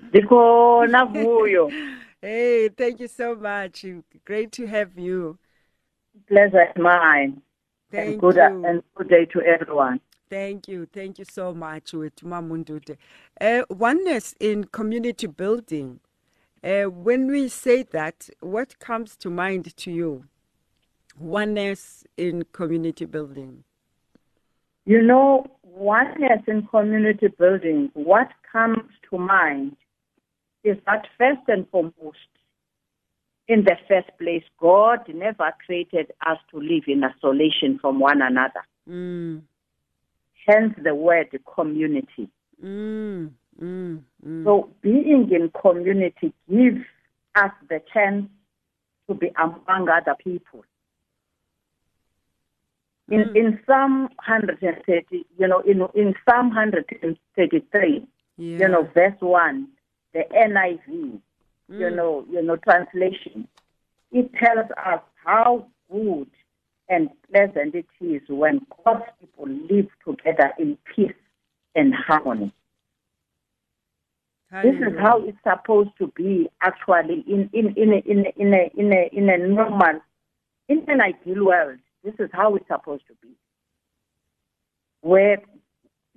Ndikhona 0.02 1.04
vuyo. 1.06 1.72
Hey, 2.20 2.68
thank 2.68 2.98
you 2.98 3.06
so 3.06 3.36
much. 3.36 3.84
Great 4.24 4.50
to 4.52 4.66
have 4.66 4.98
you. 4.98 5.38
Pleasure 6.26 6.62
is 6.62 6.76
mine. 6.76 7.40
Thank 7.92 8.10
and 8.10 8.20
good, 8.20 8.34
you. 8.34 8.64
And 8.66 8.82
good 8.96 9.08
day 9.08 9.24
to 9.26 9.40
everyone. 9.42 10.00
Thank 10.30 10.68
you. 10.68 10.86
Thank 10.86 11.18
you 11.18 11.24
so 11.24 11.54
much 11.54 11.92
with 11.92 12.16
Mamundude. 12.16 12.96
Uh, 13.40 13.62
oneness 13.70 14.34
in 14.40 14.64
community 14.64 15.26
building. 15.26 16.00
Uh, 16.62 16.84
when 16.84 17.28
we 17.28 17.48
say 17.48 17.82
that, 17.84 18.28
what 18.40 18.78
comes 18.78 19.16
to 19.16 19.30
mind 19.30 19.76
to 19.76 19.90
you? 19.90 20.24
Oneness 21.18 22.04
in 22.16 22.44
community 22.52 23.04
building. 23.04 23.64
You 24.84 25.02
know, 25.02 25.46
oneness 25.62 26.42
in 26.46 26.66
community 26.66 27.28
building, 27.38 27.90
what 27.94 28.28
comes 28.50 28.90
to 29.10 29.18
mind 29.18 29.76
is 30.64 30.76
that 30.86 31.06
first 31.16 31.42
and 31.48 31.68
foremost, 31.70 32.18
in 33.48 33.64
the 33.64 33.76
first 33.88 34.10
place, 34.18 34.44
God 34.60 35.00
never 35.12 35.52
created 35.64 36.12
us 36.26 36.38
to 36.50 36.58
live 36.58 36.84
in 36.86 37.02
isolation 37.02 37.78
from 37.80 37.98
one 37.98 38.20
another. 38.20 38.62
Mm. 38.88 39.42
Hence 40.48 40.74
the 40.82 40.94
word 40.94 41.28
community. 41.54 42.30
Mm. 42.64 43.32
Mm. 43.62 44.02
mm. 44.26 44.44
So 44.44 44.70
being 44.80 45.28
in 45.30 45.50
community 45.60 46.32
gives 46.50 46.84
us 47.34 47.50
the 47.68 47.82
chance 47.92 48.26
to 49.08 49.14
be 49.14 49.30
among 49.36 49.88
other 49.90 50.16
people. 50.24 50.64
In 53.10 53.20
Mm. 53.20 53.36
in 53.36 53.60
Psalm 53.66 54.08
130, 54.26 55.26
you 55.38 55.46
know, 55.48 55.60
in 55.60 55.82
in 55.94 56.14
Psalm 56.24 56.48
133, 56.50 58.06
Yeah. 58.38 58.58
you 58.58 58.68
know, 58.68 58.82
verse 58.94 59.20
one, 59.20 59.68
the 60.14 60.24
NIV, 60.34 61.20
you 61.68 61.90
Mm. 61.90 61.94
know, 61.94 62.26
you 62.30 62.42
know, 62.42 62.56
translation, 62.56 63.46
it 64.12 64.32
tells 64.34 64.70
us 64.72 65.02
how 65.24 65.66
good 65.90 66.30
and 66.88 67.10
pleasant 67.30 67.74
it 67.74 67.86
is 68.00 68.22
when 68.28 68.60
God's 68.84 69.04
people 69.20 69.48
live 69.70 69.88
together 70.06 70.52
in 70.58 70.78
peace 70.94 71.12
and 71.74 71.94
harmony. 71.94 72.52
This 74.62 74.76
is 74.76 74.98
how 74.98 75.22
it's 75.24 75.36
supposed 75.46 75.90
to 75.98 76.06
be 76.16 76.48
actually 76.62 77.22
in 77.26 77.50
in 77.52 77.74
in 77.76 77.92
a, 77.92 77.96
in 78.10 78.24
a, 78.24 78.32
in 78.36 78.54
a, 78.54 78.70
in 78.80 78.92
a, 78.92 79.08
in 79.12 79.28
a 79.28 79.46
normal 79.46 80.00
in 80.68 80.84
an 80.88 81.00
ideal 81.02 81.44
world. 81.46 81.78
This 82.02 82.14
is 82.18 82.30
how 82.32 82.54
it's 82.56 82.66
supposed 82.68 83.06
to 83.08 83.14
be. 83.20 83.28
Where 85.02 85.38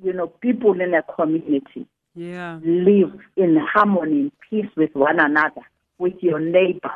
you 0.02 0.14
know 0.14 0.28
people 0.28 0.80
in 0.80 0.94
a 0.94 1.04
community 1.04 1.88
Yeah. 2.16 2.60
live 2.64 3.20
in 3.36 3.58
harmony 3.58 4.32
peace 4.50 4.70
with 4.78 4.96
one 4.96 5.20
another, 5.20 5.62
with 5.98 6.16
your 6.22 6.40
neighbor, 6.40 6.92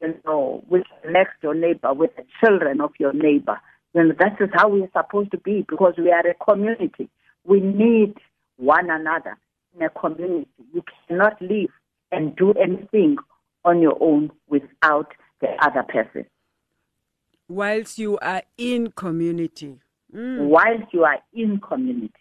you 0.00 0.14
know, 0.24 0.64
with 0.68 0.84
next 1.08 1.40
door 1.42 1.54
neighbor, 1.54 1.92
with 1.92 2.10
the 2.16 2.24
children 2.42 2.80
of 2.80 2.92
your 2.98 3.12
neighbor. 3.12 3.60
You 3.94 4.04
know, 4.04 4.14
that 4.18 4.40
is 4.40 4.50
how 4.52 4.68
we're 4.68 4.90
supposed 4.92 5.30
to 5.32 5.38
be 5.38 5.64
because 5.68 5.94
we 5.98 6.10
are 6.10 6.26
a 6.26 6.34
community. 6.34 7.08
We 7.44 7.60
need 7.60 8.14
one 8.56 8.90
another 8.90 9.36
in 9.76 9.82
a 9.82 9.90
community. 9.90 10.48
You 10.72 10.84
cannot 11.08 11.40
live 11.40 11.70
and 12.12 12.34
do 12.36 12.52
anything 12.52 13.16
on 13.64 13.80
your 13.80 13.96
own 14.00 14.30
without 14.48 15.12
the 15.40 15.48
other 15.62 15.82
person. 15.82 16.26
Whilst 17.48 17.98
you 17.98 18.18
are 18.18 18.42
in 18.56 18.92
community. 18.92 19.80
Mm. 20.14 20.48
whilst 20.48 20.92
you 20.92 21.04
are 21.04 21.20
in 21.32 21.60
community. 21.60 22.12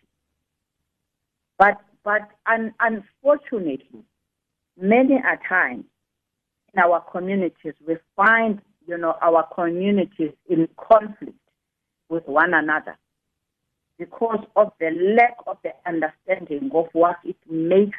But 1.57 1.81
but 2.03 2.29
un, 2.45 2.73
unfortunately, 2.79 4.03
many 4.79 5.15
a 5.15 5.39
time 5.47 5.85
in 6.73 6.79
our 6.79 7.01
communities 7.11 7.73
we 7.87 7.95
find 8.15 8.61
you 8.87 8.97
know 8.97 9.15
our 9.21 9.47
communities 9.53 10.31
in 10.49 10.67
conflict 10.77 11.37
with 12.09 12.27
one 12.27 12.53
another 12.53 12.97
because 13.97 14.43
of 14.55 14.71
the 14.79 14.89
lack 15.17 15.37
of 15.45 15.57
the 15.63 15.71
understanding 15.85 16.71
of 16.73 16.87
what 16.93 17.17
it 17.23 17.37
makes 17.49 17.97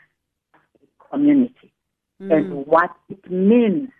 a 0.54 1.10
community 1.10 1.72
hmm. 2.18 2.32
and 2.32 2.66
what 2.66 2.90
it 3.08 3.30
means 3.30 3.90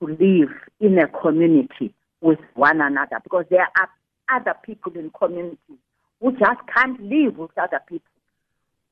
to 0.00 0.06
live 0.06 0.50
in 0.80 0.98
a 0.98 1.08
community 1.08 1.94
with 2.20 2.38
one 2.54 2.80
another 2.80 3.18
because 3.22 3.44
there 3.50 3.68
are 3.78 3.88
other 4.30 4.54
people 4.64 4.92
in 4.94 5.10
communities 5.10 5.78
who 6.20 6.32
just 6.32 6.60
can't 6.74 7.00
live 7.02 7.36
with 7.36 7.50
other 7.58 7.80
people, 7.86 8.10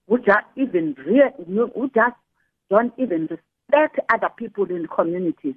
who 0.08 0.18
just 0.18 0.44
even 0.56 0.94
real, 1.06 1.30
who 1.74 1.90
just 1.94 2.16
don't 2.70 2.92
even 2.98 3.28
respect 3.72 3.98
other 4.12 4.30
people 4.36 4.64
in 4.64 4.86
communities, 4.86 5.54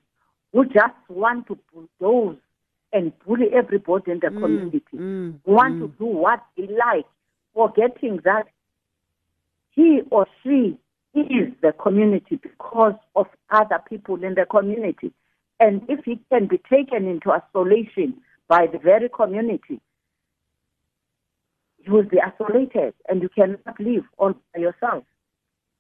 who 0.54 0.66
just 0.66 0.94
want 1.10 1.48
to 1.48 1.58
bulldoze 2.00 2.38
and 2.94 3.12
bully 3.26 3.48
everybody 3.54 4.12
in 4.12 4.20
the 4.20 4.30
community, 4.30 4.82
mm, 4.94 5.34
want 5.46 5.80
to 5.80 5.88
do 6.00 6.06
what 6.06 6.44
they 6.58 6.68
like, 6.68 7.06
forgetting 7.54 8.22
that 8.24 8.48
he 9.72 10.02
or 10.12 10.28
she 10.44 10.78
is 11.14 11.54
the 11.62 11.74
community 11.74 12.38
because 12.42 12.96
of 13.16 13.28
other 13.50 13.80
people 13.90 14.24
in 14.24 14.36
the 14.36 14.46
community. 14.46 15.12
And 15.60 15.82
if 15.90 16.04
he 16.06 16.20
can 16.30 16.48
be 16.48 16.60
taken 16.70 17.08
into 17.08 17.32
isolation 17.32 18.16
by 18.48 18.68
the 18.68 18.78
very 18.78 19.10
community, 19.10 19.82
you 21.86 21.94
will 21.94 22.04
be 22.04 22.20
isolated 22.20 22.94
and 23.08 23.22
you 23.22 23.30
cannot 23.30 23.80
live 23.80 24.04
all 24.18 24.34
by 24.54 24.62
yourself. 24.62 25.04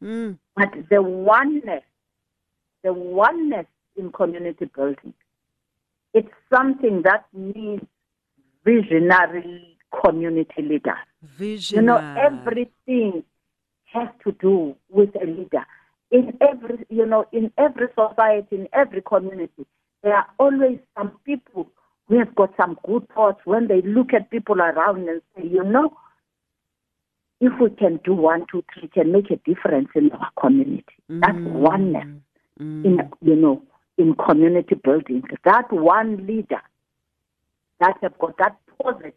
Mm. 0.04 0.38
But 0.56 0.72
the 0.90 1.02
oneness, 1.02 1.84
the 2.86 2.94
oneness 2.94 3.66
in 3.98 4.12
community 4.12 4.70
building, 4.74 5.14
it's 6.14 6.30
something 6.54 7.02
that 7.04 7.26
needs 7.34 7.84
visionary 8.64 9.78
community 10.04 10.62
leaders. 10.62 10.94
Vision. 11.24 11.78
You 11.78 11.82
know, 11.82 11.98
everything 11.98 13.24
has 13.92 14.08
to 14.24 14.32
do 14.34 14.76
with 14.90 15.10
a 15.20 15.26
leader. 15.26 15.66
In 16.12 16.38
every, 16.40 16.86
you 16.90 17.08
know, 17.08 17.26
in 17.32 17.52
every 17.58 17.88
society, 18.00 18.56
in 18.56 18.68
every 18.72 19.02
community, 19.02 19.66
there 20.04 20.16
are 20.16 20.28
always 20.40 20.78
some 20.96 21.12
people 21.26 21.68
who 22.08 22.20
have 22.20 22.36
got 22.36 22.54
some 22.56 22.78
good 22.86 23.08
thoughts 23.16 23.42
when 23.46 23.68
they 23.68 23.82
look 23.82 24.14
at 24.14 24.30
people 24.30 24.62
around 24.62 25.10
and 25.10 25.22
say, 25.36 25.48
you 25.48 25.64
know, 25.64 25.98
if 27.42 27.52
we 27.60 27.72
can 27.72 28.00
do 28.06 28.14
one, 28.14 28.46
two, 28.52 28.64
three, 28.74 28.88
can 28.90 29.12
make 29.12 29.32
a 29.32 29.38
difference 29.38 29.90
in 29.96 30.12
our 30.12 30.30
community. 30.40 30.86
That's 31.10 31.34
mm. 31.34 31.52
oneness 31.52 32.22
in, 32.60 32.98
mm. 32.98 33.12
you 33.22 33.36
know, 33.36 33.62
in 33.98 34.16
community 34.16 34.76
building. 34.76 35.24
That 35.44 35.72
one 35.72 36.26
leader 36.26 36.62
that 37.80 37.98
have 38.02 38.18
got 38.20 38.38
that 38.38 38.58
positive 38.82 39.14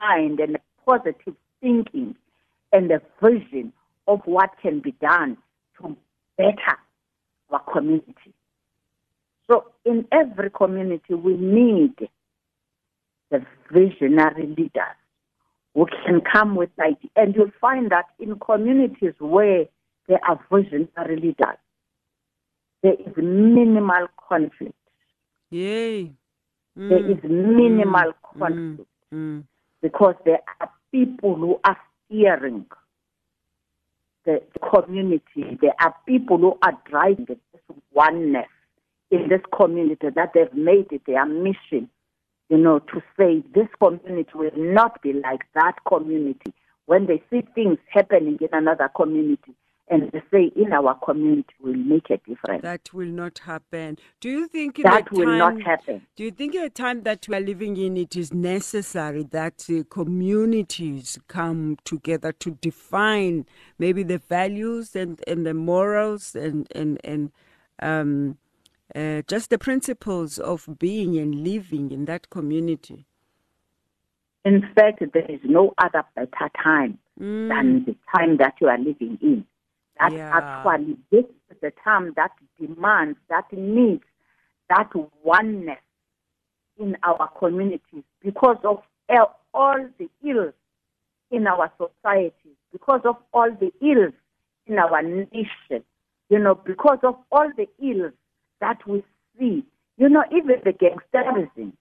mind 0.00 0.40
and 0.40 0.58
positive 0.86 1.34
thinking 1.60 2.14
and 2.72 2.90
a 2.90 3.00
vision 3.22 3.72
of 4.06 4.20
what 4.24 4.50
can 4.60 4.80
be 4.80 4.92
done 4.92 5.36
to 5.78 5.96
better 6.36 6.78
our 7.50 7.60
community. 7.72 8.34
So 9.48 9.66
in 9.84 10.06
every 10.10 10.50
community, 10.50 11.14
we 11.14 11.36
need 11.36 12.08
the 13.30 13.44
visionary 13.70 14.46
leaders 14.46 14.96
who 15.74 15.86
can 16.04 16.20
come 16.20 16.56
with 16.56 16.70
ideas. 16.78 17.10
And 17.16 17.34
you'll 17.34 17.50
find 17.60 17.90
that 17.90 18.06
in 18.18 18.38
communities 18.38 19.14
where 19.18 19.66
there 20.08 20.20
are 20.26 20.40
visionary 20.50 21.16
leaders, 21.16 21.58
there 22.84 22.92
is 22.92 23.16
minimal 23.16 24.06
conflict. 24.28 24.74
Yay. 25.50 26.12
Mm. 26.78 26.88
There 26.90 27.10
is 27.10 27.18
minimal 27.24 28.12
mm. 28.12 28.36
Mm. 28.36 28.38
conflict 28.38 28.90
Mm. 29.12 29.44
because 29.80 30.16
there 30.24 30.40
are 30.60 30.68
people 30.90 31.36
who 31.36 31.60
are 31.64 31.76
steering 32.04 32.66
the 34.24 34.42
community. 34.72 35.56
There 35.60 35.74
are 35.80 35.94
people 36.04 36.38
who 36.38 36.58
are 36.62 36.76
driving 36.90 37.26
this 37.26 37.38
oneness 37.92 38.48
in 39.10 39.28
this 39.28 39.42
community 39.56 40.08
that 40.14 40.32
they've 40.34 40.52
made 40.52 40.90
it 40.90 41.02
their 41.06 41.24
mission, 41.26 41.88
you 42.48 42.58
know, 42.58 42.80
to 42.80 43.02
say 43.16 43.44
this 43.54 43.68
community 43.80 44.30
will 44.34 44.50
not 44.56 45.00
be 45.00 45.12
like 45.12 45.42
that 45.54 45.76
community. 45.86 46.52
When 46.86 47.06
they 47.06 47.22
see 47.30 47.46
things 47.54 47.78
happening 47.88 48.38
in 48.40 48.48
another 48.52 48.90
community 48.96 49.54
and 49.88 50.10
say 50.32 50.50
in 50.56 50.72
our 50.72 50.94
community 50.94 51.54
will 51.60 51.74
make 51.74 52.08
a 52.10 52.16
difference. 52.18 52.62
That 52.62 52.92
will 52.94 53.08
not 53.08 53.38
happen. 53.38 53.98
Do 54.20 54.30
you 54.30 54.48
think 54.48 54.78
in 54.78 54.84
That 54.84 55.10
will 55.12 55.26
time, 55.26 55.38
not 55.38 55.62
happen. 55.62 56.06
Do 56.16 56.24
you 56.24 56.30
think 56.30 56.54
in 56.54 56.62
the 56.62 56.70
time 56.70 57.02
that 57.02 57.28
we 57.28 57.36
are 57.36 57.40
living 57.40 57.76
in, 57.76 57.96
it 57.96 58.16
is 58.16 58.32
necessary 58.32 59.24
that 59.24 59.66
uh, 59.70 59.84
communities 59.90 61.18
come 61.28 61.76
together 61.84 62.32
to 62.32 62.52
define 62.52 63.46
maybe 63.78 64.02
the 64.02 64.18
values 64.18 64.96
and, 64.96 65.22
and 65.26 65.44
the 65.44 65.54
morals 65.54 66.34
and 66.34 66.66
and 66.74 66.98
and 67.04 67.30
um, 67.80 68.38
uh, 68.94 69.22
just 69.28 69.50
the 69.50 69.58
principles 69.58 70.38
of 70.38 70.68
being 70.78 71.18
and 71.18 71.44
living 71.44 71.90
in 71.90 72.06
that 72.06 72.30
community? 72.30 73.06
In 74.46 74.62
fact, 74.74 75.02
there 75.12 75.30
is 75.30 75.40
no 75.44 75.74
other 75.78 76.04
better 76.14 76.50
time 76.62 76.98
than 77.16 77.84
the 77.86 77.96
time 78.14 78.36
that 78.38 78.54
you 78.60 78.68
are 78.68 78.78
living 78.78 79.18
in. 79.22 79.46
That 80.00 80.12
Yeah. 80.12 80.30
actually, 80.32 80.98
this 81.10 81.24
is 81.50 81.56
the 81.60 81.70
time 81.84 82.12
that 82.14 82.32
demands, 82.58 83.18
that 83.28 83.50
needs 83.52 84.04
that 84.68 84.90
oneness 85.22 85.78
in 86.78 86.96
our 87.02 87.28
communities 87.38 88.04
because 88.20 88.58
of 88.64 88.82
all- 89.08 89.38
all 89.52 89.88
the 89.98 90.08
ills 90.22 90.54
in 91.30 91.46
our 91.46 91.70
societies, 91.78 92.56
because 92.72 93.02
of 93.04 93.16
all 93.32 93.50
the 93.52 93.72
ills 93.80 94.14
in 94.66 94.78
our 94.78 95.02
nation, 95.02 95.84
you 96.28 96.38
know, 96.38 96.54
because 96.54 96.98
of 97.02 97.16
all 97.30 97.50
the 97.56 97.68
ills 97.78 98.12
that 98.60 98.84
we 98.86 99.04
see. 99.38 99.64
You 99.96 100.08
know, 100.08 100.24
even 100.32 100.60
the 100.64 100.72
gangsterism, 100.72 101.72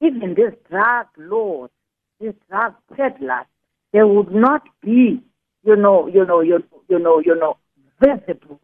even 0.00 0.34
these 0.34 0.52
drug 0.68 1.06
lords, 1.16 1.72
these 2.20 2.34
drug 2.50 2.74
peddlers, 2.94 3.46
they 3.92 4.02
would 4.02 4.30
not 4.30 4.66
be, 4.82 5.22
you 5.64 5.76
know, 5.76 6.06
you 6.06 6.24
know, 6.26 6.40
you, 6.40 6.62
you 6.88 6.98
know, 6.98 7.20
you 7.20 7.34
know, 7.34 7.56
visible, 8.02 8.60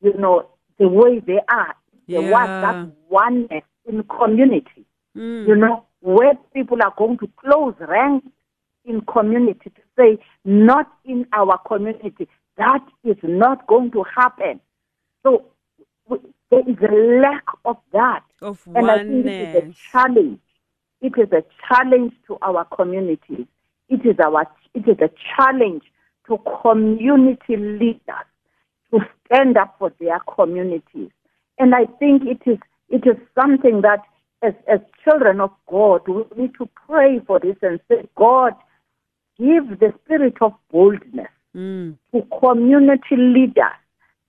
you 0.00 0.14
know, 0.18 0.48
the 0.78 0.88
way 0.88 1.20
they 1.20 1.40
are. 1.48 1.74
There 2.08 2.22
was 2.22 2.48
Yeah. 2.48 2.60
that 2.60 2.88
oneness 3.10 3.64
in 3.86 4.02
community, 4.04 4.84
Mm. 5.16 5.46
you 5.48 5.56
know, 5.56 5.84
where 6.00 6.34
people 6.54 6.78
are 6.82 6.94
going 6.96 7.18
to 7.18 7.26
close 7.36 7.74
ranks 7.80 8.26
in 8.84 9.00
community 9.02 9.70
to 9.70 9.82
say, 9.96 10.18
not 10.44 10.86
in 11.04 11.26
our 11.32 11.58
community. 11.58 12.28
That 12.56 12.84
is 13.04 13.16
not 13.22 13.66
going 13.66 13.90
to 13.92 14.02
happen. 14.16 14.60
So 15.22 15.44
w- 16.08 16.32
there 16.50 16.68
is 16.68 16.76
a 16.80 16.94
lack 17.20 17.44
of 17.64 17.76
that. 17.92 18.22
Of 18.40 18.66
And 18.74 18.90
I 18.90 18.98
think 18.98 19.26
it 19.26 19.40
is 19.40 19.54
a 19.54 19.72
challenge. 19.92 20.40
It 21.00 21.12
is 21.18 21.30
a 21.32 21.44
challenge 21.68 22.14
to 22.26 22.38
our 22.42 22.64
communities. 22.64 23.46
It 23.88 24.04
is 24.06 24.18
our 24.20 24.46
it 24.74 24.86
is 24.88 24.98
a 25.00 25.10
challenge 25.36 25.84
to 26.26 26.38
community 26.62 27.56
leaders 27.56 28.26
to 28.90 29.00
stand 29.26 29.56
up 29.56 29.74
for 29.78 29.92
their 30.00 30.20
communities. 30.34 31.10
And 31.58 31.74
I 31.74 31.86
think 31.98 32.22
it 32.24 32.42
is 32.48 32.58
it 32.88 33.06
is 33.06 33.16
something 33.38 33.82
that 33.82 34.00
as 34.42 34.54
as 34.72 34.80
children 35.04 35.40
of 35.40 35.50
God 35.70 36.06
we 36.08 36.24
need 36.36 36.52
to 36.58 36.68
pray 36.86 37.20
for 37.26 37.38
this 37.40 37.56
and 37.62 37.80
say, 37.88 38.08
God, 38.16 38.54
give 39.38 39.78
the 39.80 39.92
spirit 40.04 40.34
of 40.40 40.52
boldness 40.70 41.28
Mm. 41.56 41.96
to 42.12 42.22
community 42.40 43.16
leaders 43.16 43.78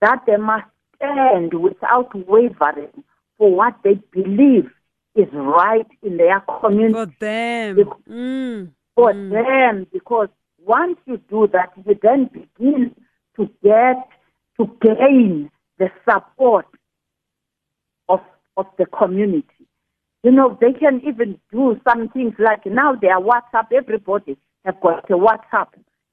that 0.00 0.22
they 0.26 0.36
must 0.38 0.64
stand 0.96 1.52
without 1.52 2.08
wavering 2.26 3.04
for 3.36 3.54
what 3.54 3.74
they 3.84 3.94
believe 4.10 4.70
is 5.14 5.28
right 5.32 5.86
in 6.02 6.16
their 6.16 6.40
community 6.40 6.94
For 6.94 7.06
them. 7.20 7.76
Bec- 7.76 8.04
Mm. 8.08 8.70
for 8.94 9.12
them 9.12 9.86
because 9.92 10.28
once 10.64 10.98
you 11.06 11.18
do 11.28 11.46
that, 11.48 11.72
you 11.84 11.94
then 12.02 12.24
begin 12.32 12.94
to 13.36 13.46
get 13.62 14.08
to 14.60 14.70
gain 14.82 15.50
the 15.78 15.90
support 16.08 16.66
of 18.08 18.20
of 18.56 18.66
the 18.78 18.84
community. 18.86 19.66
You 20.22 20.32
know, 20.32 20.58
they 20.60 20.72
can 20.72 21.00
even 21.06 21.40
do 21.50 21.80
some 21.88 22.08
things 22.10 22.34
like 22.38 22.66
now 22.66 22.94
they 22.94 23.08
are 23.08 23.22
WhatsApp. 23.22 23.72
Everybody 23.74 24.36
have 24.66 24.78
got 24.82 25.10
a 25.10 25.14
WhatsApp. 25.14 25.68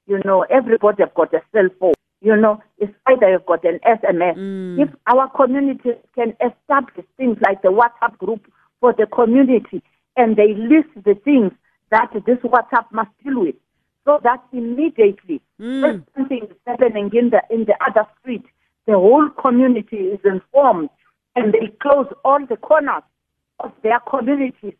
You 0.05 0.21
know, 0.23 0.45
everybody 0.49 1.03
have 1.03 1.13
got 1.13 1.33
a 1.33 1.41
cell 1.51 1.67
phone. 1.79 1.93
You 2.21 2.37
know, 2.37 2.63
it's 2.77 2.93
either 3.05 3.29
you've 3.29 3.45
got 3.45 3.65
an 3.65 3.79
SMS. 3.85 4.37
Mm. 4.37 4.83
If 4.83 4.89
our 5.07 5.29
community 5.29 5.91
can 6.15 6.33
establish 6.39 7.05
things 7.17 7.37
like 7.45 7.61
the 7.61 7.69
WhatsApp 7.69 8.17
group 8.17 8.49
for 8.79 8.93
the 8.93 9.07
community 9.07 9.83
and 10.15 10.37
they 10.37 10.53
list 10.53 10.89
the 10.95 11.15
things 11.25 11.51
that 11.91 12.11
this 12.25 12.37
WhatsApp 12.37 12.85
must 12.91 13.11
deal 13.23 13.41
with, 13.41 13.55
so 14.07 14.19
that 14.23 14.41
immediately 14.53 15.41
hmm. 15.59 15.83
if 15.83 16.01
something 16.15 16.43
is 16.49 16.57
happening 16.65 17.11
in 17.13 17.29
the 17.29 17.41
in 17.49 17.65
the 17.65 17.75
other 17.85 18.07
street, 18.19 18.45
the 18.85 18.93
whole 18.93 19.29
community 19.29 19.97
is 19.97 20.19
informed 20.23 20.89
and 21.35 21.53
they 21.53 21.67
close 21.81 22.07
all 22.23 22.39
the 22.47 22.55
corners 22.55 23.03
of 23.59 23.71
their 23.83 23.99
communities 23.99 24.73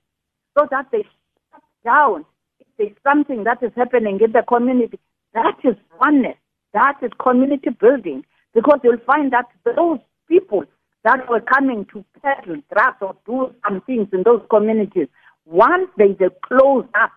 so 0.57 0.65
that 0.71 0.87
they 0.91 1.03
shut 1.51 1.61
down 1.83 2.25
if 2.59 2.67
there's 2.77 2.97
something 3.03 3.43
that 3.43 3.61
is 3.61 3.71
happening 3.75 4.19
in 4.23 4.31
the 4.31 4.43
community. 4.47 4.97
That 5.33 5.57
is 5.63 5.75
oneness. 5.99 6.37
That 6.73 6.95
is 7.01 7.11
community 7.19 7.69
building. 7.69 8.25
Because 8.53 8.79
you'll 8.83 9.05
find 9.05 9.31
that 9.33 9.45
those 9.65 9.99
people 10.27 10.63
that 11.03 11.29
were 11.29 11.41
coming 11.41 11.85
to 11.93 12.03
peddle 12.23 12.61
drugs 12.73 12.97
or 13.01 13.15
do 13.25 13.53
some 13.67 13.81
things 13.81 14.07
in 14.13 14.23
those 14.23 14.41
communities, 14.49 15.07
once 15.45 15.89
they, 15.97 16.13
they 16.13 16.29
close 16.41 16.85
up 16.95 17.11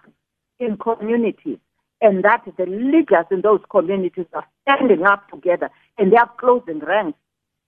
in 0.58 0.76
communities, 0.76 1.58
and 2.00 2.24
that 2.24 2.44
the 2.56 2.66
leaders 2.66 3.26
in 3.30 3.42
those 3.42 3.60
communities 3.70 4.26
are 4.32 4.46
standing 4.62 5.04
up 5.04 5.28
together 5.28 5.70
and 5.98 6.12
they 6.12 6.16
are 6.16 6.30
closing 6.38 6.80
ranks, 6.80 7.18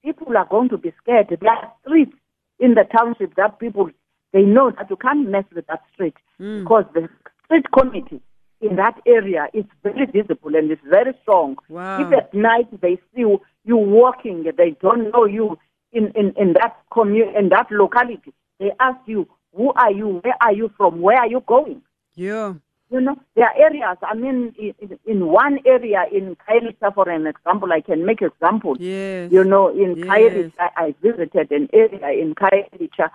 people 0.05 0.37
are 0.37 0.47
going 0.47 0.69
to 0.71 0.79
be 0.79 0.93
scared. 1.03 1.29
There 1.29 1.51
are 1.51 1.73
streets 1.83 2.17
in 2.59 2.75
the 2.75 2.85
township 2.97 3.35
that 3.37 3.59
people 3.59 3.91
they 4.33 4.43
know 4.43 4.71
that 4.71 4.89
you 4.89 4.97
can't 4.97 5.29
mess 5.29 5.45
with 5.55 5.67
that 5.67 5.83
street 5.93 6.15
hmm. 6.39 6.61
because 6.61 6.85
the 6.95 7.09
street 7.45 7.67
committee 7.77 8.21
in 8.63 8.77
that 8.77 8.99
area 9.07 9.49
is 9.53 9.65
very 9.83 10.07
visible 10.07 10.55
and 10.55 10.71
it's 10.71 10.81
very 10.89 11.13
strong. 11.23 11.57
Wow. 11.69 12.07
If 12.07 12.13
at 12.13 12.33
night 12.33 12.69
they 12.81 12.97
see 13.15 13.25
you, 13.65 13.77
walking, 13.77 14.45
they 14.57 14.77
don't 14.81 15.11
know 15.13 15.27
you 15.27 15.59
in, 15.93 16.13
in, 16.15 16.33
in 16.39 16.55
that 16.55 16.77
commu- 16.91 17.37
in 17.37 17.51
that 17.51 17.67
locality. 17.71 18.33
They 18.59 18.71
ask 18.81 18.99
you, 19.07 19.29
who 19.55 19.73
are 19.73 19.93
you? 19.93 20.21
Where 20.23 20.35
are 20.41 20.53
you 20.53 20.71
from? 20.77 21.01
Where 21.01 21.19
are 21.19 21.29
you 21.29 21.43
going? 21.47 21.83
Yeah. 22.15 22.55
You 22.93 23.01
know, 23.01 23.17
there 23.35 23.47
are 23.47 23.57
areas. 23.57 23.97
I 24.03 24.15
mean, 24.15 24.55
in, 24.59 24.99
in- 25.07 25.27
one 25.27 25.59
area 25.65 26.05
in 26.13 26.37
Khayelitsha, 26.37 26.93
for 26.95 27.09
an 27.09 27.27
example, 27.27 27.73
I 27.73 27.81
can 27.81 28.05
make 28.05 28.21
example. 28.21 28.77
Yes. 28.79 29.33
You 29.33 29.45
know, 29.45 29.69
in 29.71 29.97
Yes. 29.97 30.53
I 30.59 30.95
visited 31.01 31.51
an 31.51 31.69
area 31.73 32.23
in 32.23 32.35
Khayelitsha, 32.35 33.07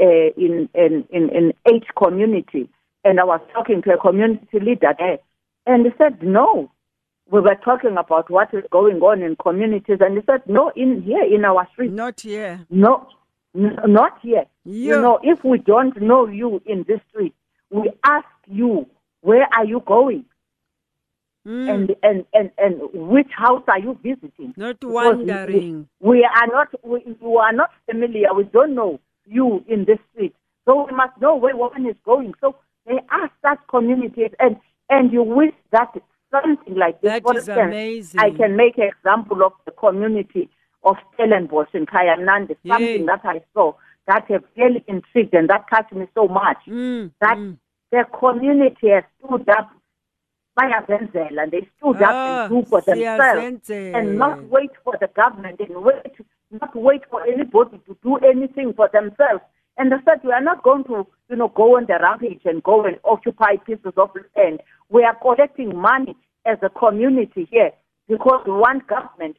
uh, 0.00 0.04
in, 0.38 0.68
in, 0.74 1.04
in, 1.10 1.28
in 1.28 1.52
H 1.66 1.84
community, 2.02 2.70
and 3.04 3.20
I 3.20 3.24
was 3.24 3.40
talking 3.52 3.82
to 3.82 3.92
a 3.92 3.98
community 3.98 4.58
leader 4.58 4.94
there, 4.98 5.18
and 5.66 5.84
he 5.84 5.92
said, 5.98 6.22
no. 6.22 6.70
We 7.28 7.40
were 7.40 7.56
talking 7.56 7.96
about 7.98 8.30
what 8.30 8.54
is 8.54 8.62
going 8.70 9.00
on 9.02 9.20
in 9.22 9.36
communities, 9.36 9.98
and 10.00 10.16
he 10.16 10.22
said, 10.24 10.42
no, 10.46 10.70
in 10.76 11.02
here 11.02 11.24
in 11.24 11.44
our 11.44 11.66
street, 11.72 11.90
Not 11.92 12.20
here. 12.20 12.64
no, 12.70 13.08
n- 13.54 13.76
not 13.86 14.18
yet. 14.22 14.48
Yeah. 14.64 14.94
You 14.94 15.02
know, 15.02 15.18
if 15.22 15.42
we 15.44 15.58
don't 15.58 16.00
know 16.00 16.26
you 16.28 16.62
in 16.64 16.84
this 16.88 17.00
street, 17.10 17.34
we 17.70 17.90
ask 18.04 18.28
you, 18.46 18.86
where 19.26 19.48
are 19.52 19.64
you 19.64 19.82
going? 19.84 20.24
Mm. 21.44 21.70
And, 21.72 21.96
and, 22.02 22.24
and, 22.32 22.50
and 22.58 22.80
which 22.92 23.30
house 23.36 23.64
are 23.66 23.78
you 23.78 23.98
visiting? 24.02 24.54
Not 24.56 24.78
Because 24.78 24.94
wandering. 24.94 25.88
We, 26.00 26.18
we 26.18 26.24
are 26.24 26.46
not, 26.46 26.68
we, 26.84 27.16
you 27.20 27.36
are 27.38 27.52
not 27.52 27.70
familiar. 27.90 28.32
We 28.34 28.44
don't 28.44 28.74
know 28.74 29.00
you 29.26 29.64
in 29.68 29.84
this 29.84 29.98
street. 30.12 30.34
So 30.64 30.86
we 30.86 30.96
must 30.96 31.20
know 31.20 31.34
where 31.36 31.56
one 31.56 31.86
is 31.86 31.96
going. 32.04 32.34
So 32.40 32.56
they 32.86 32.98
ask 33.10 33.32
such 33.42 33.58
communities 33.68 34.30
and, 34.38 34.56
and 34.90 35.12
you 35.12 35.22
wish 35.22 35.54
that 35.72 35.92
something 36.30 36.76
like 36.76 37.00
this. 37.00 37.10
That 37.10 37.22
For 37.22 37.36
is 37.36 37.48
instance, 37.48 37.66
amazing. 37.66 38.20
I 38.20 38.30
can 38.30 38.56
make 38.56 38.78
an 38.78 38.90
example 38.96 39.44
of 39.44 39.52
the 39.64 39.72
community 39.72 40.48
of 40.84 40.96
Stellenbosch 41.14 41.74
in 41.74 41.86
Kayamandi, 41.86 42.56
something 42.66 43.06
that 43.06 43.20
I 43.24 43.42
saw 43.54 43.72
that 44.06 44.24
have 44.30 44.44
really 44.56 44.84
intrigued 44.86 45.34
and 45.34 45.50
that 45.50 45.64
touched 45.68 45.92
me 45.92 46.06
so 46.14 46.28
much. 46.28 46.58
Mm. 46.68 47.10
That 47.20 47.36
mm. 47.36 47.56
The 47.96 48.04
community 48.18 48.88
has 48.96 49.04
stood 49.18 49.48
up 49.48 49.70
bayazenzela 50.58 51.42
and 51.44 51.52
they 51.52 51.64
stood 51.76 52.00
up 52.02 52.14
Ah, 52.14 52.44
and 52.46 52.50
do 52.52 52.58
for 52.70 52.80
themselves 52.82 53.60
and 53.96 54.18
not 54.18 54.38
wait 54.54 54.70
for 54.84 54.94
the 55.00 55.08
government 55.20 55.60
and 55.60 55.74
wait 55.84 56.14
not 56.50 56.74
wait 56.76 57.02
for 57.10 57.20
anybody 57.26 57.78
to 57.86 57.96
do 58.02 58.16
anything 58.32 58.72
for 58.78 58.88
themselves. 58.92 59.42
And 59.78 59.90
they 59.92 59.96
said 60.04 60.20
we 60.24 60.32
are 60.32 60.40
not 60.50 60.62
going 60.62 60.84
to, 60.84 61.06
you 61.28 61.36
know, 61.36 61.48
go 61.48 61.76
on 61.76 61.84
the 61.86 61.98
rampage 62.00 62.42
and 62.44 62.62
go 62.62 62.84
and 62.84 62.96
occupy 63.04 63.56
pieces 63.56 63.92
of 63.96 64.10
land. 64.36 64.60
We 64.88 65.02
are 65.04 65.16
collecting 65.16 65.76
money 65.76 66.14
as 66.46 66.58
a 66.62 66.70
community 66.70 67.48
here 67.50 67.72
because 68.08 68.42
we 68.46 68.52
want 68.52 68.86
government 68.86 69.36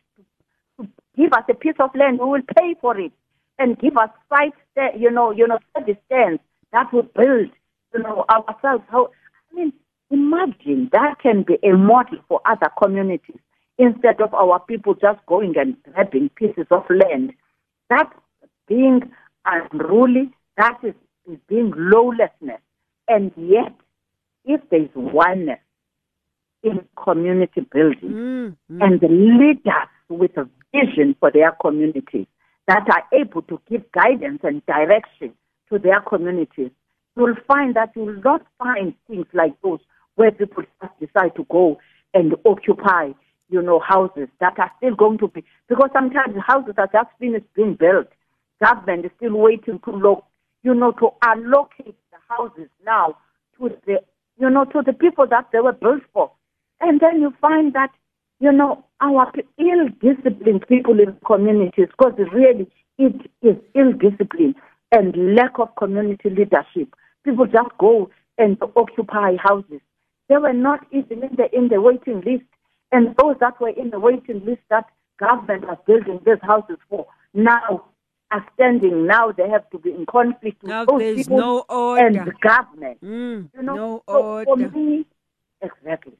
to 0.79 0.87
give 1.15 1.31
us 1.33 1.45
a 1.49 1.53
piece 1.55 1.79
of 1.79 1.89
land. 1.95 2.19
We 2.19 2.25
will 2.25 2.47
pay 2.59 2.75
for 2.81 2.99
it 2.99 3.13
and 3.57 3.79
give 3.79 3.97
us 3.97 4.09
site, 4.29 4.53
you 4.99 5.09
know, 5.09 5.31
you 5.31 5.47
know, 5.47 5.59
service 5.75 5.97
stands 6.07 6.41
that 6.73 6.91
will 6.93 7.07
build, 7.15 7.49
you 7.93 8.01
know, 8.03 8.25
ourselves. 8.29 8.83
How 8.89 9.09
I 9.51 9.55
mean, 9.55 9.73
imagine 10.11 10.89
that 10.91 11.15
can 11.21 11.43
be 11.43 11.57
a 11.63 11.75
model 11.75 12.19
for 12.27 12.41
other 12.45 12.69
communities 12.81 13.39
instead 13.77 14.21
of 14.21 14.33
our 14.33 14.59
people 14.61 14.93
just 14.95 15.23
going 15.27 15.53
and 15.57 15.75
grabbing 15.83 16.29
pieces 16.29 16.65
of 16.71 16.83
land. 16.89 17.33
That's 17.89 18.13
being 18.67 19.11
unruly. 19.45 20.31
That 20.57 20.77
is, 20.83 20.93
is 21.31 21.37
being 21.47 21.71
lawlessness. 21.75 22.61
And 23.07 23.31
yet, 23.37 23.73
if 24.45 24.61
there's 24.69 24.89
oneness 24.95 25.59
in 26.63 26.79
community 27.01 27.61
building, 27.71 28.11
Mm. 28.11 28.55
Mm. 28.71 28.83
and 28.83 28.99
the 28.99 29.07
leaders 29.07 29.89
with 30.09 30.35
a 30.37 30.49
vision 30.73 31.15
for 31.19 31.31
their 31.31 31.51
communities 31.61 32.25
that 32.67 32.85
are 32.89 33.03
able 33.17 33.41
to 33.43 33.61
give 33.69 33.89
guidance 33.91 34.39
and 34.43 34.65
direction 34.65 35.33
to 35.69 35.79
their 35.79 36.01
communities, 36.01 36.71
you'll 37.17 37.35
find 37.47 37.75
that 37.75 37.91
you 37.95 38.03
will 38.03 38.21
not 38.23 38.45
find 38.59 38.93
things 39.07 39.25
like 39.33 39.59
those 39.63 39.79
where 40.15 40.31
people 40.31 40.63
decide 40.99 41.35
to 41.35 41.45
go 41.49 41.79
and 42.13 42.35
occupy, 42.45 43.11
you 43.49 43.61
know, 43.61 43.79
houses 43.79 44.27
that 44.39 44.57
are 44.59 44.71
still 44.77 44.95
going 44.95 45.17
to 45.17 45.27
be 45.27 45.43
because 45.67 45.89
sometimes 45.93 46.35
houses 46.45 46.75
are 46.77 46.89
just 46.91 47.09
finished 47.19 47.45
being 47.55 47.75
built. 47.75 48.07
Government 48.63 49.05
is 49.05 49.11
still 49.17 49.37
waiting 49.37 49.79
to 49.85 49.91
look, 49.91 50.23
you 50.63 50.73
know, 50.73 50.91
to 50.93 51.09
allocate 51.23 51.95
the 52.11 52.17
houses 52.29 52.69
now 52.85 53.17
to 53.57 53.69
the, 53.85 54.01
you 54.39 54.49
know, 54.49 54.65
to 54.65 54.81
the 54.85 54.93
people 54.93 55.27
that 55.27 55.49
they 55.51 55.59
were 55.59 55.73
built 55.73 56.03
for. 56.13 56.31
And 56.81 56.99
then 56.99 57.21
you 57.21 57.33
find 57.41 57.73
that, 57.73 57.91
you 58.39 58.51
know, 58.51 58.83
our 59.01 59.31
ill-disciplined 59.57 60.67
people 60.67 60.99
in 60.99 61.17
communities, 61.25 61.87
because 61.97 62.13
really 62.31 62.69
it 62.97 63.29
is 63.41 63.55
ill-discipline 63.75 64.55
and 64.91 65.35
lack 65.35 65.59
of 65.59 65.75
community 65.75 66.29
leadership. 66.29 66.93
People 67.27 67.45
just 67.45 67.77
go 67.77 68.09
and 68.37 68.57
occupy 68.77 69.35
houses. 69.35 69.81
They 70.29 70.37
were 70.37 70.53
not 70.53 70.85
even 70.91 71.23
in 71.23 71.35
the 71.35 71.53
in 71.53 71.67
the 71.67 71.81
waiting 71.81 72.21
list, 72.21 72.45
and 72.93 73.13
those 73.17 73.35
that 73.41 73.59
were 73.59 73.67
in 73.67 73.89
the 73.89 73.99
waiting 73.99 74.45
list 74.45 74.61
that 74.69 74.85
government 75.19 75.67
was 75.67 75.77
building 75.85 76.21
these 76.25 76.41
houses 76.41 76.77
for 76.89 77.05
now 77.33 77.83
are 78.31 78.45
standing. 78.53 79.07
Now 79.07 79.33
they 79.33 79.49
have 79.49 79.69
to 79.71 79.77
be 79.77 79.91
in 79.91 80.05
conflict 80.05 80.63
with 80.63 80.69
Now 80.69 80.85
those 80.85 80.99
there's 80.99 81.17
people 81.17 81.65
no 81.67 81.95
and 81.97 82.15
the 82.15 82.33
government. 82.41 83.01
Mm. 83.03 83.49
You 83.53 83.61
know, 83.61 83.75
no 83.75 84.03
so 84.07 84.13
for 84.45 84.49
order. 84.51 84.69
me, 84.69 85.05
exactly. 85.61 86.13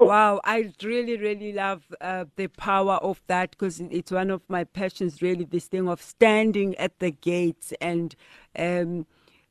Wow, 0.00 0.40
I 0.44 0.72
really, 0.82 1.16
really 1.16 1.52
love 1.52 1.82
uh, 2.00 2.24
the 2.34 2.48
power 2.48 2.94
of 2.94 3.20
that 3.28 3.52
because 3.52 3.80
it's 3.80 4.10
one 4.12 4.30
of 4.30 4.42
my 4.48 4.64
passions, 4.64 5.22
really, 5.22 5.44
this 5.44 5.66
thing 5.66 5.88
of 5.88 6.00
standing 6.00 6.76
at 6.76 7.00
the 7.00 7.10
gates 7.10 7.72
and 7.80 8.14
um, 8.56 9.06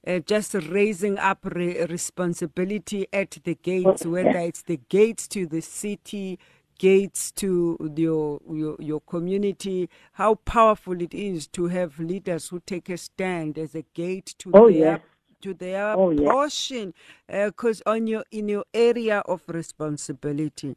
uh, 0.08 0.20
just 0.20 0.56
raising 0.56 1.20
up 1.20 1.40
re- 1.46 1.86
responsibility 1.88 3.08
at 3.14 3.32
the 3.44 3.56
gates, 3.56 4.06
whether 4.06 4.40
it's 4.40 4.64
the 4.64 4.80
gates 4.90 5.28
to 5.30 5.48
the 5.48 5.62
city, 5.62 6.40
gates 6.80 7.32
to 7.34 7.78
your, 7.98 8.40
your, 8.52 8.78
your 8.80 9.02
community, 9.02 9.90
how 10.14 10.36
powerful 10.36 11.02
it 11.02 11.14
is 11.14 11.48
to 11.48 11.68
have 11.68 12.00
leaders 12.00 12.50
who 12.50 12.62
take 12.62 12.90
a 12.90 12.98
stand 12.98 13.58
as 13.60 13.76
a 13.76 13.84
gate 13.96 14.36
to 14.40 14.54
Oh, 14.54 14.68
their 14.68 15.00
yes. 15.00 15.02
to 15.42 15.54
their 15.54 15.98
Oh, 15.98 16.12
portion 16.18 16.94
because 17.30 17.84
on 17.86 18.08
your 18.08 18.24
in 18.32 18.50
your 18.50 18.66
area 18.74 19.20
of 19.28 19.44
responsibility 19.48 20.76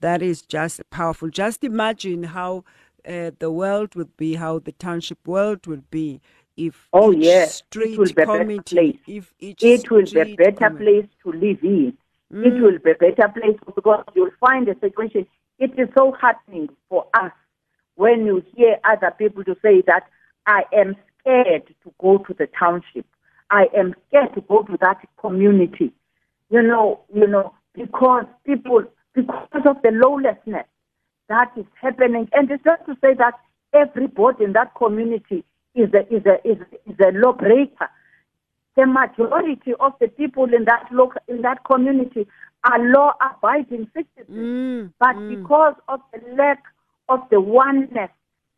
That 0.00 0.22
is 0.22 0.42
just 0.42 0.80
powerful. 0.90 1.30
Just 1.30 1.64
imagine 1.64 2.24
how 2.24 2.64
uh, 3.08 3.32
the 3.38 3.50
world 3.50 3.94
would 3.96 4.16
be, 4.16 4.34
how 4.34 4.60
the 4.60 4.72
township 4.72 5.26
world 5.26 5.66
would 5.66 5.90
be 5.90 6.20
if 6.56 6.88
Oh, 6.92 7.10
yes. 7.10 7.62
It 7.74 7.98
will 7.98 8.06
be 8.06 8.12
a 8.12 8.14
better 8.14 8.38
committee, 8.38 8.74
place. 8.74 8.98
if 9.06 9.34
it 9.38 9.90
will 9.90 10.04
be 10.04 10.20
a 10.20 10.36
better 10.36 10.70
place 10.70 11.06
to 11.22 11.32
live 11.32 11.62
in. 11.62 11.96
Mm. 12.32 12.46
It 12.46 12.62
will 12.62 12.78
be 12.78 12.90
a 12.90 12.94
better 12.94 13.28
place 13.28 13.58
because 13.74 14.04
you'll 14.14 14.30
find 14.40 14.68
a 14.68 14.78
situation. 14.80 15.26
It 15.58 15.78
is 15.78 15.88
so 15.96 16.12
heartening 16.12 16.68
for 16.88 17.06
us 17.14 17.32
when 17.94 18.26
you 18.26 18.42
hear 18.54 18.78
other 18.84 19.12
people 19.16 19.44
to 19.44 19.56
say 19.62 19.82
that 19.86 20.04
I 20.46 20.62
am 20.72 20.96
scared 21.20 21.66
to 21.84 21.92
go 22.00 22.18
to 22.18 22.34
the 22.34 22.48
township. 22.58 23.06
I 23.50 23.66
am 23.76 23.94
scared 24.08 24.34
to 24.34 24.40
go 24.42 24.62
to 24.62 24.76
that 24.80 24.98
community. 25.20 25.92
You 26.50 26.62
know, 26.62 27.00
you 27.14 27.26
know, 27.26 27.54
because 27.74 28.24
people, 28.44 28.84
because 29.14 29.62
of 29.66 29.82
the 29.82 29.90
lawlessness 29.92 30.66
that 31.28 31.52
is 31.56 31.66
happening, 31.80 32.28
and 32.32 32.50
it's 32.50 32.64
not 32.64 32.84
to 32.86 32.96
say 33.00 33.14
that 33.14 33.34
everybody 33.72 34.44
in 34.44 34.52
that 34.52 34.74
community 34.74 35.44
is 35.76 35.90
a 35.94 36.14
is 36.14 36.24
a 36.26 36.36
is, 36.48 36.58
is 36.86 36.96
a 37.00 37.12
lawbreaker 37.12 37.88
the 38.76 38.86
majority 38.86 39.72
of 39.80 39.92
the 40.00 40.08
people 40.08 40.44
in 40.44 40.64
that 40.66 40.86
local 40.92 41.20
in 41.28 41.42
that 41.42 41.64
community 41.64 42.26
are 42.64 42.78
law-abiding 42.78 43.88
citizens. 43.94 44.28
Mm, 44.30 44.92
but 44.98 45.16
mm. 45.16 45.40
because 45.40 45.74
of 45.88 46.00
the 46.12 46.20
lack 46.36 46.62
of 47.08 47.20
the 47.30 47.40
oneness 47.40 48.10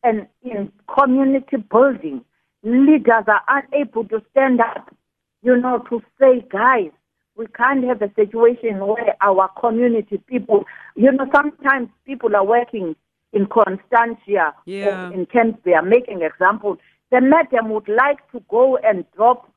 and 0.02 0.26
in 0.42 0.72
community 0.92 1.56
building, 1.70 2.24
leaders 2.62 3.24
are 3.26 3.42
unable 3.48 4.04
to 4.04 4.22
stand 4.30 4.60
up, 4.60 4.94
you 5.42 5.56
know, 5.56 5.84
to 5.90 6.02
say, 6.20 6.44
guys, 6.50 6.90
we 7.36 7.46
can't 7.48 7.84
have 7.84 8.02
a 8.02 8.12
situation 8.14 8.84
where 8.84 9.14
our 9.20 9.48
community 9.60 10.18
people, 10.26 10.64
you 10.96 11.12
know, 11.12 11.26
sometimes 11.34 11.88
people 12.04 12.34
are 12.34 12.44
working 12.44 12.96
in 13.32 13.46
Constantia 13.46 14.54
Yeah. 14.64 15.10
or 15.10 15.14
in 15.14 15.26
Kent, 15.26 15.62
they 15.64 15.74
are 15.74 15.82
making 15.82 16.22
examples. 16.22 16.78
The 17.10 17.20
madam 17.20 17.70
would 17.70 17.88
like 17.88 18.30
to 18.32 18.40
go 18.48 18.76
and 18.78 19.04
drop 19.16 19.50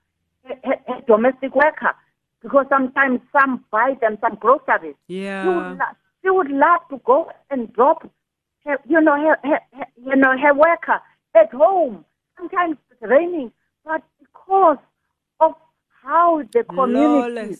a, 0.50 0.54
a- 0.70 0.94
a 0.98 1.02
domestic 1.08 1.54
worker 1.56 1.94
because 2.42 2.66
sometimes 2.70 3.20
some 3.32 3.64
buy 3.72 3.96
them 4.02 4.18
some 4.22 4.36
groceries. 4.36 4.96
She 5.10 5.16
Yeah. 5.16 5.46
would, 5.56 5.78
lo- 5.78 5.96
she 6.24 6.30
would 6.30 6.50
love 6.52 6.82
to 6.90 6.98
go 7.06 7.32
and 7.50 7.72
drop, 7.74 8.10
her, 8.66 8.78
you 8.88 9.02
know, 9.02 9.16
her, 9.20 9.38
her, 9.44 9.60
her, 9.74 9.86
you 9.98 10.16
know, 10.16 10.38
her 10.38 10.54
worker 10.54 11.00
at 11.36 11.52
home. 11.52 12.06
Sometimes 12.38 12.78
it's 12.90 13.02
raining, 13.02 13.52
but 13.86 14.02
because 14.20 14.78
of 15.40 15.54
how 16.04 16.42
the 16.54 16.64
community 16.64 17.58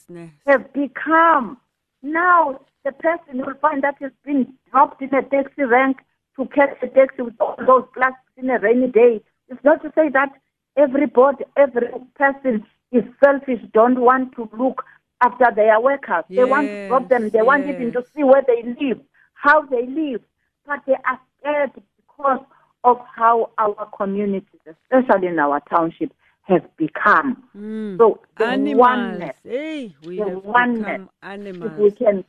have 0.48 0.72
become, 0.74 1.58
now 2.02 2.60
the 2.84 2.92
person 2.94 3.38
will 3.46 3.54
find 3.62 3.84
that 3.84 3.96
he's 4.00 4.10
been 4.26 4.54
dropped 4.72 5.02
in 5.02 5.14
a 5.14 5.22
taxi 5.22 5.64
rank 5.64 5.98
to 6.36 6.46
catch 6.48 6.82
a 6.82 6.88
taxi 6.88 7.22
with 7.22 7.36
all 7.40 7.56
those 7.68 7.86
plastics 7.94 8.32
in 8.38 8.50
a 8.50 8.58
rainy 8.60 8.88
day. 8.88 9.22
It's 9.52 9.64
not 9.64 9.82
to 9.84 9.92
say 9.94 10.10
that 10.10 10.30
everybody, 10.78 11.44
every 11.58 11.90
person 12.16 12.66
is 12.92 13.04
selfish, 13.24 13.60
don't 13.74 14.00
want 14.00 14.34
to 14.36 14.50
look 14.58 14.84
after 15.22 15.46
their 15.56 15.80
workers. 15.80 16.24
they 16.30 16.44
want 16.46 16.68
to 16.68 16.88
drop 16.88 17.10
them. 17.10 17.30
They 17.30 17.42
want 17.42 17.68
even 17.68 17.92
to 17.94 18.04
see 18.16 18.24
where 18.24 18.42
they 18.48 18.64
live, 18.64 19.00
how 19.34 19.62
they 19.64 19.86
live. 19.86 20.22
But 20.66 20.80
they 20.88 20.94
are 20.94 21.20
scared 21.40 21.72
because 21.98 22.40
of 22.84 22.98
how 23.16 23.52
our 23.58 23.90
communities, 23.98 24.60
especially 24.66 25.28
in 25.28 25.38
our 25.40 25.62
township, 25.70 26.14
have 26.44 26.66
become. 26.78 27.44
Mm. 27.56 27.98
So 27.98 28.20
the 28.38 28.46
animals. 28.46 28.80
oneness, 28.80 29.36
Hey, 29.44 29.96
we 30.06 30.18
the 30.18 30.26
have 30.26 30.44
oneness. 30.44 31.02
if 31.24 31.78
we 31.78 31.92
can, 31.92 32.26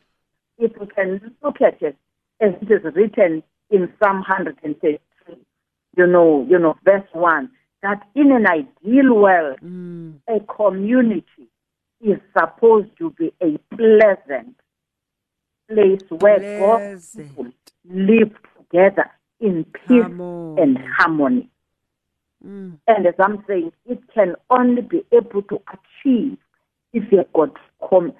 if 0.58 0.72
we 0.78 0.86
can 0.86 1.34
look 1.42 1.60
at 1.62 1.80
it 1.80 1.96
as 2.40 2.52
it 2.60 2.70
is 2.70 2.94
written 2.94 3.42
in 3.70 3.92
Psalm 4.02 4.16
133, 4.18 4.98
you 5.96 6.06
know, 6.06 6.46
you 6.48 6.58
know, 6.58 6.76
verse 6.84 7.06
one, 7.12 7.50
that 7.82 8.02
in 8.14 8.32
an 8.32 8.46
ideal 8.46 9.14
world, 9.14 9.58
Mm. 9.60 10.14
a 10.28 10.40
community 10.40 11.48
is 12.00 12.18
supposed 12.36 12.96
to 12.98 13.10
be 13.10 13.32
a 13.42 13.58
pleasant 13.76 14.56
place 15.68 16.02
where 16.10 16.58
God's 16.60 17.14
people 17.16 17.46
live 17.84 18.32
together 18.58 19.10
in 19.40 19.64
peace 19.64 20.02
Harmony. 20.02 20.62
and 20.62 20.78
harmony. 20.98 21.48
Mm. 22.44 22.78
And 22.86 23.06
as 23.06 23.14
I'm 23.18 23.44
saying, 23.46 23.72
it 23.86 24.00
can 24.14 24.34
only 24.50 24.82
be 24.82 25.04
able 25.12 25.42
to 25.42 25.60
achieve 25.72 26.38
if 26.92 27.04
you've 27.12 27.32
got 27.32 27.56
com- 27.88 28.12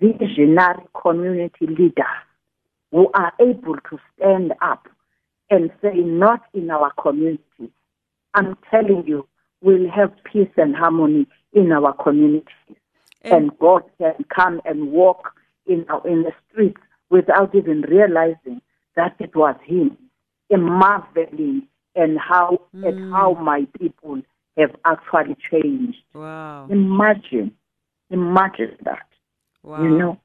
visionary 0.00 0.84
community 1.00 1.66
leaders 1.66 2.06
who 2.90 3.10
are 3.14 3.32
able 3.40 3.76
to 3.90 3.98
stand 4.16 4.52
up 4.62 4.88
and 5.50 5.70
say, 5.82 5.94
not 5.94 6.42
in 6.54 6.70
our 6.70 6.92
community. 6.92 7.72
I'm 8.34 8.56
telling 8.70 9.04
you, 9.06 9.26
we'll 9.60 9.90
have 9.90 10.12
peace 10.24 10.50
and 10.56 10.74
harmony 10.74 11.26
in 11.52 11.72
our 11.72 11.92
communities. 11.92 12.46
And- 13.22 13.34
And 13.34 13.58
God 13.58 13.82
can 13.98 14.24
come 14.34 14.60
and 14.64 14.92
walk 14.92 15.34
in, 15.66 15.84
in 16.04 16.22
the 16.22 16.32
streets 16.48 16.80
without 17.10 17.54
even 17.54 17.82
realizing 17.82 18.62
that 18.96 19.14
it 19.18 19.34
was 19.36 19.56
Him, 19.64 19.96
and 20.48 20.64
marveling 20.64 21.66
and 21.94 22.18
how 22.18 22.60
at 22.84 22.94
hmm. 22.94 23.12
how 23.12 23.34
my 23.34 23.66
people 23.78 24.22
have 24.56 24.74
actually 24.84 25.36
changed. 25.50 25.98
Wow. 26.14 26.66
Imagine, 26.70 27.52
imagine 28.10 28.76
that. 28.84 29.06
Wow. 29.62 29.82
You 29.82 29.90
know 29.90 30.20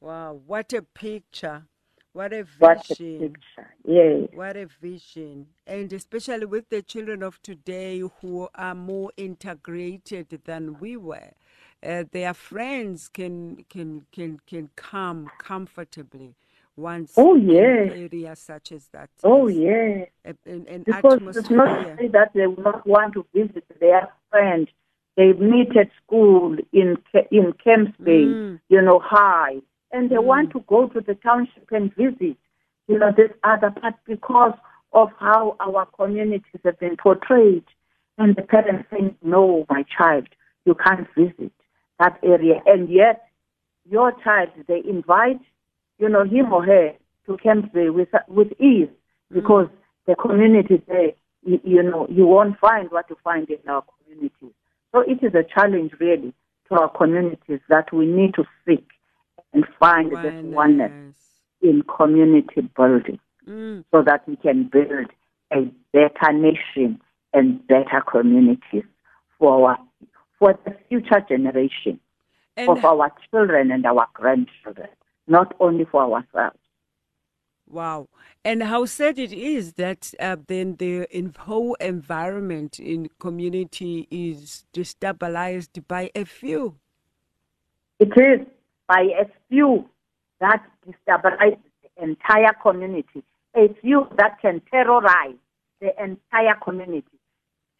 Wow. 0.00 0.40
What 0.46 0.72
a 0.72 0.82
picture. 0.82 1.66
What 2.12 2.32
a 2.32 2.44
what 2.58 2.78
a 2.90 2.94
vision. 2.94 3.18
picture. 3.20 3.74
Yeah. 3.84 4.26
What 4.36 4.56
a 4.56 4.66
vision. 4.80 5.46
And 5.66 5.92
especially 5.92 6.44
with 6.46 6.68
the 6.68 6.82
children 6.82 7.22
of 7.22 7.40
today 7.42 8.02
who 8.20 8.48
are 8.54 8.74
more 8.74 9.10
integrated 9.16 10.40
than 10.44 10.78
we 10.78 10.96
were. 10.96 11.30
Uh, 11.82 12.04
their 12.12 12.34
friends 12.34 13.08
can 13.08 13.64
can 13.70 14.04
can 14.12 14.40
can 14.46 14.68
come 14.76 15.30
comfortably 15.38 16.34
once 16.76 17.14
Oh, 17.16 17.34
in 17.34 17.48
yes. 17.50 17.92
an 17.92 18.08
area 18.12 18.36
such 18.36 18.72
as 18.72 18.88
that. 18.88 19.08
Oh 19.24 19.48
yeah. 19.48 20.04
a- 20.24 20.34
An, 20.46 20.66
an 20.68 20.82
Because 20.84 21.36
it's 21.36 21.50
not 21.50 21.96
say 21.98 22.08
that 22.08 22.32
they 22.34 22.46
will 22.46 22.62
not 22.62 22.86
want 22.86 23.14
to 23.14 23.26
visit 23.34 23.64
their 23.80 24.08
friend. 24.30 24.68
They 25.16 25.32
meet 25.32 25.74
at 25.76 25.90
school 26.04 26.56
in 26.72 26.98
in 27.30 27.52
Camps 27.64 27.92
Bay, 28.02 28.24
Mm. 28.24 28.60
you 28.68 28.80
know, 28.82 28.98
high, 28.98 29.60
and 29.92 30.10
they 30.10 30.16
mm. 30.16 30.24
want 30.24 30.52
to 30.52 30.64
go 30.66 30.88
to 30.88 31.00
the 31.00 31.14
township 31.14 31.70
and 31.70 31.94
visit, 31.94 32.36
you 32.88 32.98
know, 32.98 33.12
this 33.16 33.30
other 33.44 33.70
part 33.70 33.94
because 34.06 34.54
of 34.92 35.10
how 35.18 35.56
our 35.60 35.86
communities 35.86 36.60
have 36.64 36.78
been 36.78 36.96
portrayed, 36.96 37.64
and 38.18 38.36
the 38.36 38.42
parents 38.42 38.88
saying, 38.90 39.16
"No, 39.22 39.64
my 39.68 39.84
child, 39.96 40.28
you 40.64 40.74
can't 40.74 41.08
visit 41.14 41.52
that 41.98 42.18
area," 42.22 42.62
and 42.66 42.88
yet 42.88 43.28
your 43.88 44.12
child 44.24 44.50
they 44.66 44.82
invite, 44.84 45.40
you 45.98 46.08
know, 46.08 46.24
him 46.24 46.52
or 46.52 46.64
her 46.64 46.94
to 47.26 47.36
Camps 47.38 47.68
Bay 47.72 47.90
with 47.90 48.10
with 48.28 48.52
ease 48.60 48.88
mm. 48.88 49.34
because 49.34 49.68
the 50.06 50.14
community 50.16 50.82
there, 50.88 51.12
you, 51.44 51.60
you 51.64 51.82
know, 51.82 52.06
you 52.10 52.26
won't 52.26 52.58
find 52.58 52.90
what 52.90 53.06
you 53.08 53.16
find 53.22 53.48
in 53.48 53.68
our 53.68 53.82
communities. 53.82 54.52
So 54.92 55.00
it 55.00 55.22
is 55.22 55.34
a 55.34 55.44
challenge 55.44 55.92
really 56.00 56.34
to 56.68 56.74
our 56.74 56.90
communities 56.90 57.60
that 57.68 57.92
we 57.92 58.06
need 58.06 58.34
to 58.34 58.44
seek 58.66 58.86
and 59.52 59.64
find 59.78 60.10
this 60.10 60.16
oneness 60.44 60.54
Oneness. 60.54 61.16
in 61.60 61.82
community 61.82 62.60
building 62.76 63.18
Mm. 63.48 63.84
so 63.90 64.02
that 64.04 64.26
we 64.28 64.36
can 64.36 64.68
build 64.72 65.08
a 65.52 65.62
better 65.92 66.32
nation 66.32 67.00
and 67.34 67.66
better 67.66 68.00
communities 68.08 68.84
for 69.38 69.68
our 69.70 69.78
for 70.38 70.56
the 70.64 70.76
future 70.88 71.20
generation 71.28 71.98
And 72.56 72.68
of 72.68 72.84
our 72.84 73.10
children 73.30 73.72
and 73.72 73.84
our 73.84 74.06
grandchildren, 74.14 74.88
not 75.26 75.54
only 75.58 75.84
for 75.86 76.02
ourselves. 76.02 76.58
Wow. 77.68 78.08
And 78.44 78.62
how 78.62 78.84
sad 78.84 79.18
it 79.18 79.32
is 79.32 79.72
that 79.74 80.12
uh, 80.20 80.36
then 80.46 80.76
the 80.76 81.06
in 81.10 81.34
whole 81.36 81.74
environment 81.80 82.78
in 82.78 83.08
community 83.18 84.06
is 84.10 84.64
destabilized 84.74 85.86
by 85.88 86.10
a 86.14 86.24
few. 86.24 86.76
It 87.98 88.12
is 88.16 88.46
by 88.92 89.02
a 89.22 89.26
few 89.48 89.88
that 90.40 90.62
destabilize 90.86 91.58
the 91.82 92.02
entire 92.02 92.54
community, 92.62 93.22
a 93.56 93.74
few 93.80 94.06
that 94.18 94.40
can 94.42 94.60
terrorize 94.70 95.40
the 95.80 95.90
entire 96.02 96.56
community. 96.62 97.18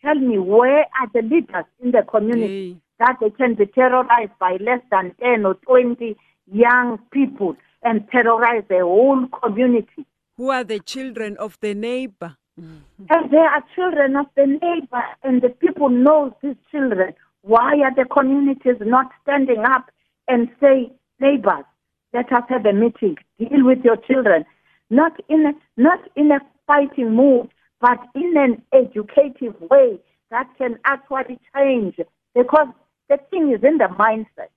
Tell 0.02 0.14
me, 0.14 0.38
where 0.38 0.86
are 0.98 1.10
the 1.12 1.22
leaders 1.22 1.66
in 1.82 1.92
the 1.92 2.02
community 2.02 2.80
that 2.98 3.16
they 3.20 3.30
can 3.30 3.54
be 3.54 3.66
terrorized 3.66 4.36
by 4.40 4.56
less 4.60 4.80
than 4.90 5.14
10 5.20 5.44
or 5.44 5.54
20 5.54 6.16
young 6.50 6.98
people 7.12 7.56
and 7.82 8.08
terrorize 8.10 8.64
the 8.68 8.80
whole 8.80 9.26
community? 9.42 10.06
Who 10.36 10.50
are 10.50 10.64
the 10.64 10.80
children 10.80 11.36
of 11.36 11.58
the 11.60 11.74
neighbor? 11.74 12.36
Mm-hmm. 12.60 13.04
And 13.10 13.30
they 13.30 13.36
are 13.36 13.64
children 13.74 14.16
of 14.16 14.26
the 14.36 14.46
neighbor, 14.46 15.02
and 15.22 15.42
the 15.42 15.50
people 15.50 15.88
know 15.88 16.36
these 16.42 16.56
children. 16.70 17.14
Why 17.42 17.72
are 17.84 17.94
the 17.94 18.04
communities 18.04 18.76
not 18.80 19.10
standing 19.22 19.64
up 19.64 19.90
and 20.28 20.48
say, 20.60 20.92
neighbors, 21.22 21.64
Let 22.12 22.30
us 22.32 22.44
have 22.48 22.66
a 22.66 22.72
meeting. 22.72 23.16
Deal 23.38 23.64
with 23.64 23.78
your 23.84 23.96
children, 23.96 24.44
not 24.90 25.12
in 25.28 25.46
a, 25.46 25.52
not 25.80 26.00
in 26.16 26.30
a 26.30 26.40
fighting 26.66 27.14
mood, 27.14 27.48
but 27.80 27.98
in 28.14 28.34
an 28.36 28.62
educative 28.72 29.58
way 29.60 29.98
that 30.30 30.48
can 30.58 30.78
actually 30.84 31.38
change. 31.54 31.96
Because 32.34 32.68
the 33.08 33.18
thing 33.30 33.52
is 33.52 33.62
in 33.62 33.78
the 33.78 33.88
mindset. 33.98 34.50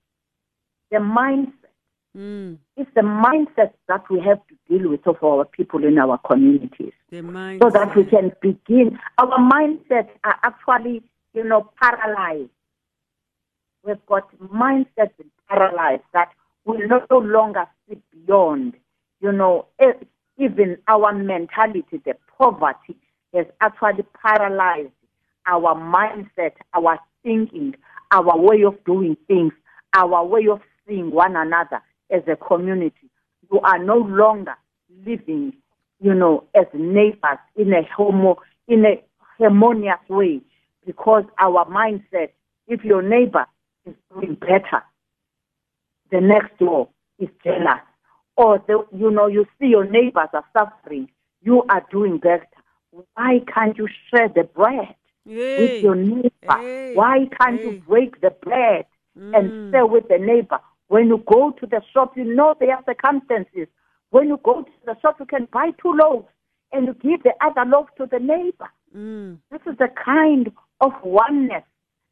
The 0.92 0.98
mindset. 0.98 1.52
Mm. 2.18 2.58
It's 2.78 2.90
the 2.96 3.02
mindset 3.02 3.74
that 3.88 4.04
we 4.10 4.20
have 4.22 4.40
to 4.48 4.56
deal 4.70 4.90
with 4.90 5.06
of 5.06 5.22
our 5.22 5.44
people 5.44 5.84
in 5.84 5.98
our 5.98 6.18
communities 6.20 6.94
so 7.12 7.70
that 7.70 7.92
we 7.96 8.06
can 8.06 8.32
begin. 8.42 8.98
Our 9.18 9.38
mindsets 9.38 10.10
are 10.24 10.38
actually, 10.44 11.04
you 11.34 11.44
know, 11.44 11.70
paralyzed. 11.82 12.50
We've 13.84 14.06
got 14.06 14.30
mindsets 14.40 15.12
paralyzed 15.50 16.04
that 16.14 16.30
will 16.66 16.80
no 16.88 17.18
longer 17.18 17.66
see 17.88 17.98
beyond. 18.12 18.74
You 19.22 19.32
know, 19.32 19.68
even 20.38 20.78
our 20.88 21.14
mentality, 21.14 22.02
the 22.06 22.16
poverty 22.38 22.98
has 23.34 23.46
actually 23.62 24.06
paralyzed 24.22 24.92
our 25.48 25.76
mindset, 25.76 26.54
our 26.74 27.00
thinking, 27.24 27.76
our 28.12 28.38
way 28.38 28.64
of 28.64 28.84
doing 28.86 29.16
things, 29.28 29.54
our 29.94 30.26
way 30.26 30.48
of 30.52 30.62
seeing 30.88 31.12
one 31.12 31.36
another 31.36 31.82
as 32.10 32.22
a 32.28 32.36
community. 32.36 33.10
You 33.52 33.60
are 33.62 33.80
no 33.80 33.98
longer 33.98 34.56
living, 35.06 35.54
you 36.00 36.14
know, 36.14 36.44
as 36.56 36.66
neighbors 36.74 37.40
in 37.56 37.74
a 37.74 37.84
homo 37.96 38.38
in 38.68 38.86
a 38.86 39.02
harmonious 39.38 40.00
way 40.10 40.42
because 40.86 41.24
our 41.40 41.66
mindset, 41.66 42.30
if 42.68 42.84
your 42.84 43.02
neighbor 43.02 43.46
is 43.86 43.94
doing 44.14 44.36
better, 44.36 44.84
the 46.12 46.22
next 46.22 46.58
door 46.60 46.90
is 47.20 47.30
jealous. 47.44 47.82
Or 48.38 48.60
the, 48.68 48.86
you 48.96 49.12
know, 49.12 49.28
you 49.28 49.46
see 49.60 49.68
your 49.68 49.86
neighbors 49.86 50.30
are 50.34 50.46
suffering, 50.58 51.10
you 51.42 51.64
are 51.70 51.84
doing 51.92 52.18
better. 52.18 52.46
Why 53.14 53.40
can't 53.54 53.78
you 53.78 53.88
share 54.10 54.30
the 54.30 54.44
bread 54.44 54.96
Yay. 55.26 55.58
with 55.60 55.84
your 55.84 55.96
neighbor? 55.96 56.94
Why 56.96 57.28
can't 57.40 57.62
you 57.62 57.82
break 57.88 58.22
the 58.22 58.32
bread 58.32 58.86
Mm. 59.18 59.34
and 59.34 59.72
share 59.72 59.86
with 59.86 60.10
the 60.10 60.18
neighbor? 60.18 60.60
When 60.90 61.08
you 61.08 61.24
go 61.26 61.52
to 61.52 61.66
the 61.66 61.82
shop, 61.94 62.18
you 62.18 62.26
know 62.26 62.54
there 62.60 62.76
are 62.76 62.84
circumstances. 62.86 63.68
When 64.10 64.28
you 64.28 64.38
go 64.44 64.64
to 64.64 64.72
the 64.86 64.98
shop, 65.02 65.16
you 65.22 65.26
can 65.26 65.48
buy 65.54 65.72
two 65.82 65.94
loaves 65.94 66.28
and 66.74 66.88
you 66.88 66.94
give 66.96 67.24
the 67.24 67.34
other 67.40 67.64
loaf 67.70 67.88
to 67.98 68.08
the 68.08 68.20
neighbor. 68.20 68.70
Mm. 68.96 69.38
This 69.52 69.62
is 69.66 69.78
the 69.78 69.88
kind 69.88 70.52
of 70.82 70.92
oneness 71.02 71.64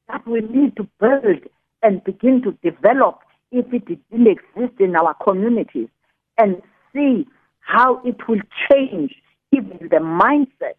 that 0.08 0.26
we 0.26 0.40
need 0.42 0.78
to 0.78 0.88
build 1.00 1.44
and 1.82 2.02
begin 2.06 2.42
to 2.44 2.54
develop 2.64 3.20
if 3.54 3.72
it 3.72 3.86
didn't 3.86 4.28
exist 4.28 4.80
in 4.80 4.96
our 4.96 5.14
communities 5.24 5.88
and 6.38 6.62
see 6.94 7.26
how 7.60 8.02
it 8.04 8.18
will 8.28 8.42
change 8.70 9.14
even 9.52 9.78
the 9.80 9.98
mindset 9.98 10.76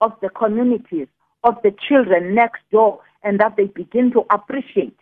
of 0.00 0.12
the 0.22 0.30
communities, 0.30 1.06
of 1.44 1.54
the 1.62 1.72
children 1.88 2.34
next 2.34 2.62
door, 2.72 3.00
and 3.22 3.38
that 3.38 3.56
they 3.56 3.66
begin 3.66 4.10
to 4.12 4.24
appreciate 4.30 4.96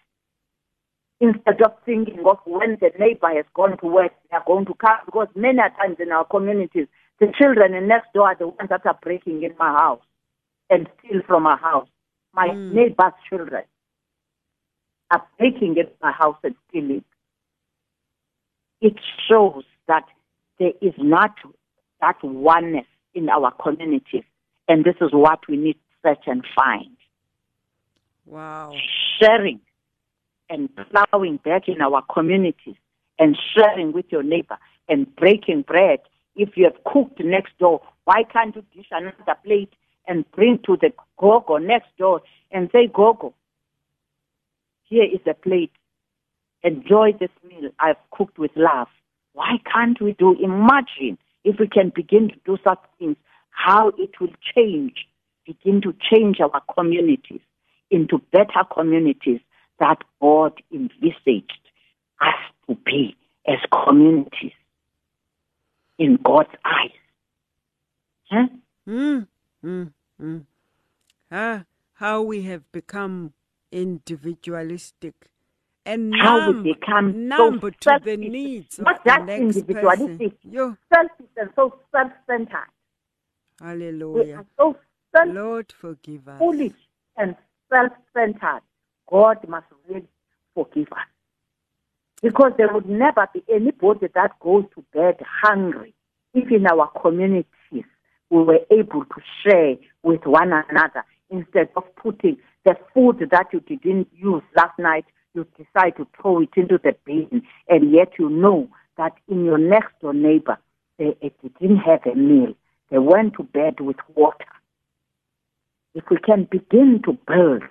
instead 1.20 1.62
of 1.62 1.72
thinking 1.86 2.22
of 2.26 2.38
when 2.44 2.76
the 2.80 2.90
neighbor 2.98 3.28
has 3.28 3.44
gone 3.54 3.78
to 3.78 3.86
work, 3.86 4.12
they 4.30 4.36
are 4.36 4.44
going 4.46 4.66
to 4.66 4.74
come. 4.74 4.98
Because 5.06 5.28
many 5.36 5.58
times 5.58 5.96
in 6.00 6.10
our 6.10 6.24
communities, 6.24 6.86
the 7.20 7.32
children 7.38 7.74
in 7.74 7.86
next 7.88 8.12
door 8.12 8.28
are 8.28 8.36
the 8.36 8.48
ones 8.48 8.68
that 8.68 8.84
are 8.84 8.98
breaking 9.02 9.42
in 9.42 9.54
my 9.58 9.72
house 9.72 10.02
and 10.68 10.88
steal 10.98 11.20
from 11.26 11.44
my 11.44 11.56
house. 11.56 11.88
My 12.34 12.48
mm. 12.48 12.72
neighbor's 12.72 13.12
children 13.28 13.62
are 15.10 15.22
breaking 15.38 15.76
in 15.76 15.86
my 16.02 16.12
house 16.12 16.36
and 16.42 16.54
stealing. 16.68 17.04
It 18.80 18.96
shows 19.28 19.64
that 19.88 20.04
there 20.58 20.72
is 20.80 20.94
not 20.98 21.34
that 22.00 22.16
oneness 22.22 22.86
in 23.14 23.28
our 23.28 23.52
communities. 23.52 24.24
And 24.68 24.84
this 24.84 24.96
is 25.00 25.10
what 25.12 25.40
we 25.48 25.56
need 25.56 25.74
to 25.74 26.08
search 26.08 26.24
and 26.26 26.44
find. 26.54 26.96
Wow. 28.26 28.72
Sharing 29.20 29.60
and 30.48 30.68
plowing 30.90 31.38
back 31.38 31.68
in 31.68 31.80
our 31.80 32.02
communities 32.12 32.76
and 33.18 33.36
sharing 33.54 33.92
with 33.92 34.06
your 34.10 34.22
neighbor 34.22 34.58
and 34.88 35.14
breaking 35.16 35.62
bread. 35.62 36.00
If 36.36 36.56
you 36.56 36.64
have 36.64 36.82
cooked 36.84 37.20
next 37.22 37.56
door, 37.58 37.80
why 38.04 38.24
can't 38.24 38.54
you 38.56 38.64
dish 38.74 38.88
another 38.90 39.38
plate 39.44 39.72
and 40.06 40.30
bring 40.32 40.58
to 40.66 40.76
the 40.76 40.92
gogo 41.18 41.58
next 41.58 41.88
door 41.98 42.22
and 42.50 42.68
say, 42.72 42.86
Gogo, 42.86 43.34
here 44.94 45.04
is 45.04 45.20
a 45.26 45.34
plate. 45.34 45.72
Enjoy 46.62 47.12
this 47.18 47.30
meal 47.48 47.70
I've 47.80 47.96
cooked 48.12 48.38
with 48.38 48.52
love. 48.54 48.86
Why 49.32 49.56
can't 49.70 50.00
we 50.00 50.12
do? 50.12 50.36
Imagine 50.40 51.18
if 51.42 51.56
we 51.58 51.66
can 51.66 51.90
begin 51.94 52.28
to 52.28 52.36
do 52.46 52.56
such 52.62 52.78
things, 52.98 53.16
how 53.50 53.88
it 53.98 54.10
will 54.20 54.32
change, 54.54 54.94
begin 55.44 55.80
to 55.82 55.92
change 56.10 56.38
our 56.40 56.62
communities 56.72 57.40
into 57.90 58.18
better 58.32 58.62
communities 58.72 59.40
that 59.80 59.98
God 60.20 60.52
envisaged 60.72 61.58
us 62.20 62.40
to 62.68 62.76
be 62.86 63.16
as 63.48 63.58
communities 63.84 64.52
in 65.98 66.18
God's 66.24 66.54
eyes. 66.64 66.90
Huh? 68.30 68.46
Mm. 68.88 69.26
Mm. 69.64 69.92
Mm. 70.22 70.44
Ah, 71.32 71.64
how 71.94 72.22
we 72.22 72.42
have 72.42 72.70
become 72.70 73.32
individualistic 73.74 75.14
and 75.84 76.14
How 76.16 76.50
we 76.52 76.72
become 76.72 77.28
numb 77.28 77.58
so 77.60 77.70
to 77.70 78.00
the 78.02 78.16
needs 78.16 78.78
of 78.78 78.86
not 78.86 79.04
the 79.04 79.18
next 79.18 79.56
individualistic, 79.56 80.40
person. 80.42 80.78
Selfish 80.92 81.26
and 81.36 81.50
so 81.56 81.74
self-centered. 81.92 82.70
We 83.60 83.66
hallelujah. 83.66 84.36
are 84.36 84.46
so 84.56 84.76
self 85.14 85.28
Lord, 85.34 85.74
forgive 85.78 86.26
us. 86.28 86.38
foolish 86.38 86.72
and 87.16 87.36
self-centered. 87.70 88.62
God 89.10 89.46
must 89.48 89.66
really 89.88 90.08
forgive 90.54 90.90
us. 90.92 91.08
Because 92.22 92.52
there 92.56 92.72
would 92.72 92.88
never 92.88 93.28
be 93.34 93.44
anybody 93.52 94.06
that 94.14 94.38
goes 94.40 94.64
to 94.74 94.84
bed 94.94 95.16
hungry 95.42 95.94
if 96.32 96.50
in 96.50 96.66
our 96.66 96.90
communities 97.02 97.44
we 97.72 98.42
were 98.42 98.60
able 98.70 99.04
to 99.04 99.20
share 99.42 99.76
with 100.02 100.24
one 100.24 100.52
another 100.52 101.04
instead 101.30 101.68
of 101.76 101.84
putting 101.96 102.38
the 102.64 102.76
food 102.92 103.28
that 103.30 103.46
you 103.52 103.60
didn't 103.60 104.08
use 104.14 104.42
last 104.56 104.78
night, 104.78 105.04
you 105.34 105.46
decide 105.56 105.96
to 105.96 106.06
throw 106.20 106.40
it 106.40 106.50
into 106.56 106.78
the 106.82 106.94
bin, 107.04 107.42
and 107.68 107.92
yet 107.92 108.12
you 108.18 108.28
know 108.30 108.68
that 108.96 109.12
in 109.28 109.44
your 109.44 109.58
next 109.58 109.92
door 110.00 110.14
neighbor, 110.14 110.58
they, 110.98 111.16
they 111.20 111.32
didn't 111.60 111.78
have 111.78 112.00
a 112.06 112.14
meal. 112.14 112.54
They 112.90 112.98
went 112.98 113.34
to 113.34 113.42
bed 113.42 113.80
with 113.80 113.96
water. 114.14 114.46
If 115.94 116.04
we 116.10 116.18
can 116.18 116.48
begin 116.50 117.02
to 117.04 117.18
build, 117.26 117.62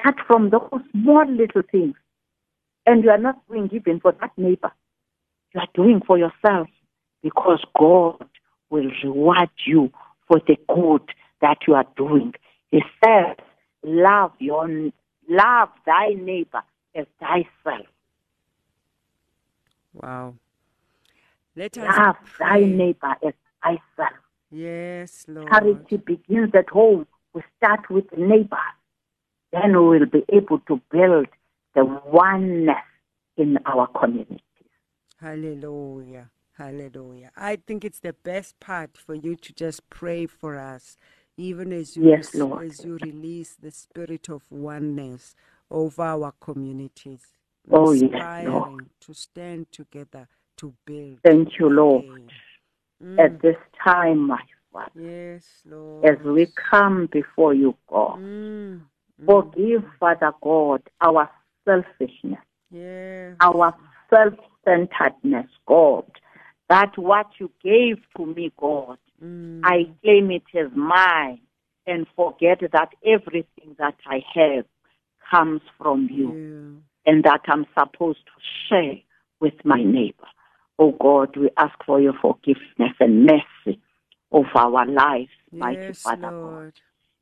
start 0.00 0.16
from 0.26 0.50
those 0.50 0.80
small 0.92 1.26
little 1.26 1.62
things, 1.70 1.94
and 2.86 3.02
you 3.02 3.10
are 3.10 3.18
not 3.18 3.36
doing 3.48 3.70
even 3.72 4.00
for 4.00 4.12
that 4.20 4.32
neighbor, 4.36 4.72
you 5.54 5.60
are 5.60 5.68
doing 5.74 6.02
for 6.06 6.18
yourself 6.18 6.68
because 7.22 7.64
God 7.78 8.26
will 8.70 8.90
reward 9.02 9.50
you 9.66 9.90
for 10.28 10.40
the 10.46 10.56
good 10.68 11.08
that 11.40 11.58
you 11.66 11.74
are 11.74 11.86
doing. 11.96 12.34
He 12.74 12.82
says, 13.04 13.36
"Love 13.84 14.32
your 14.40 14.66
love 15.28 15.68
thy 15.86 16.08
neighbor 16.14 16.64
as 16.92 17.06
thyself. 17.20 17.86
Wow. 19.92 20.34
Let 21.54 21.78
us 21.78 21.96
Love 21.96 22.16
thy 22.40 22.60
neighbor 22.60 23.14
as 23.22 23.34
thyself." 23.62 24.18
Yes, 24.50 25.24
Lord. 25.28 25.48
Charity 25.50 25.98
begins 25.98 26.52
at 26.52 26.68
home. 26.68 27.06
We 27.32 27.42
start 27.58 27.88
with 27.90 28.10
the 28.10 28.16
neighbor. 28.16 28.66
Then 29.52 29.70
we 29.78 30.00
will 30.00 30.06
be 30.06 30.24
able 30.30 30.58
to 30.66 30.80
build 30.90 31.28
the 31.76 31.84
oneness 31.84 32.88
in 33.36 33.56
our 33.66 33.86
community. 33.86 34.42
Hallelujah. 35.20 36.30
Hallelujah. 36.58 37.30
I 37.36 37.56
think 37.56 37.84
it's 37.84 38.00
the 38.00 38.12
best 38.12 38.58
part 38.58 38.96
for 38.96 39.14
you 39.14 39.36
to 39.36 39.52
just 39.52 39.88
pray 39.90 40.26
for 40.26 40.56
us, 40.56 40.96
even 41.36 41.72
as 41.72 41.96
you, 41.96 42.08
Yes, 42.10 42.34
Lord. 42.34 42.64
as 42.66 42.84
you 42.84 42.98
release 43.02 43.56
the 43.60 43.70
spirit 43.70 44.28
of 44.28 44.42
oneness 44.50 45.34
over 45.70 46.02
our 46.02 46.32
communities. 46.40 47.20
Oh, 47.70 47.92
yes, 47.92 48.44
Lord. 48.46 48.86
to 49.00 49.14
stand 49.14 49.72
together 49.72 50.28
to 50.58 50.74
build. 50.84 51.18
Thank 51.24 51.58
you, 51.58 51.68
Lord. 51.70 52.04
again. 52.04 53.18
At 53.18 53.42
this 53.42 53.56
time, 53.82 54.26
my 54.26 54.40
Father, 54.72 54.90
Yes, 55.00 55.44
Lord. 55.64 56.04
as 56.04 56.18
we 56.24 56.46
come 56.70 57.06
before 57.06 57.54
you, 57.54 57.76
God, 57.88 58.18
Mm, 58.18 58.80
forgive, 59.24 59.84
Father 60.00 60.32
God, 60.42 60.82
our 61.00 61.30
selfishness, 61.64 62.40
yes. 62.70 63.36
our 63.40 63.74
self 64.10 64.34
centeredness, 64.64 65.50
God. 65.66 66.04
That 66.68 66.96
what 66.98 67.26
you 67.38 67.50
gave 67.62 67.98
to 68.16 68.26
me, 68.26 68.52
God, 68.56 68.98
Mm, 69.22 69.60
I 69.64 69.84
claim 70.02 70.30
it 70.30 70.42
as 70.54 70.70
mine 70.74 71.40
and 71.86 72.06
forget 72.16 72.60
that 72.72 72.90
everything 73.04 73.76
that 73.78 73.96
I 74.06 74.22
have 74.34 74.64
comes 75.30 75.60
from 75.78 76.08
you 76.10 76.28
you. 76.30 76.82
and 77.06 77.24
that 77.24 77.42
I'm 77.46 77.66
supposed 77.78 78.20
to 78.26 78.32
share 78.68 78.98
with 79.40 79.54
my 79.64 79.82
neighbor. 79.82 80.26
Oh 80.78 80.92
God, 80.92 81.36
we 81.36 81.50
ask 81.56 81.74
for 81.84 82.00
your 82.00 82.14
forgiveness 82.20 82.94
and 83.00 83.26
mercy 83.26 83.80
of 84.32 84.44
our 84.54 84.86
lives, 84.86 85.30
mighty 85.52 85.92
Father 86.02 86.30
Lord. 86.30 86.72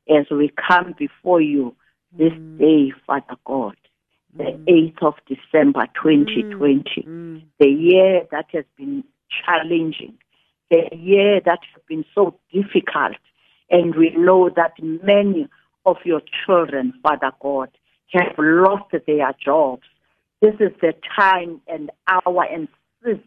God. 0.07 0.17
As 0.19 0.25
we 0.31 0.49
come 0.49 0.93
before 0.97 1.41
you 1.41 1.75
this 2.11 2.33
Mm. 2.33 2.57
day, 2.57 2.91
Father 3.05 3.37
God, 3.45 3.77
the 4.35 4.59
8th 4.67 5.01
of 5.03 5.15
December 5.27 5.87
2020, 5.93 7.03
Mm. 7.07 7.43
the 7.59 7.69
year 7.69 8.27
that 8.31 8.47
has 8.51 8.65
been 8.75 9.03
challenging, 9.45 10.17
the 10.69 10.89
year 10.95 11.39
that 11.45 11.59
has 11.73 11.83
been 11.87 12.05
so 12.13 12.35
difficult. 12.51 13.15
And 13.69 13.95
we 13.95 14.11
know 14.15 14.49
that 14.55 14.73
many 14.81 15.47
of 15.85 15.97
your 16.05 16.21
children, 16.45 16.93
Father 17.01 17.31
God, 17.41 17.69
have 18.11 18.35
lost 18.37 18.91
their 18.91 19.33
jobs. 19.43 19.83
This 20.41 20.55
is 20.59 20.71
the 20.81 20.93
time 21.15 21.61
and 21.67 21.89
hour 22.07 22.45
and 22.51 22.67
season 23.03 23.23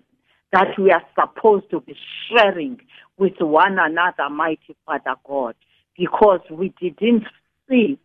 that 0.53 0.79
we 0.79 0.91
are 0.91 1.03
supposed 1.15 1.71
to 1.71 1.81
be 1.81 1.97
sharing 2.29 2.81
with 3.19 3.35
one 3.41 3.79
another, 3.79 4.29
mighty 4.31 4.77
Father 4.85 5.15
God, 5.25 5.55
because 5.99 6.41
we 6.51 6.73
didn't 6.81 7.25
see 7.69 7.99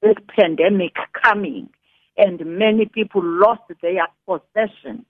this 0.00 0.16
pandemic 0.36 0.94
coming 1.22 1.68
and 2.16 2.44
many 2.44 2.86
people 2.86 3.22
lost 3.24 3.62
their 3.80 4.06
possessions. 4.26 5.04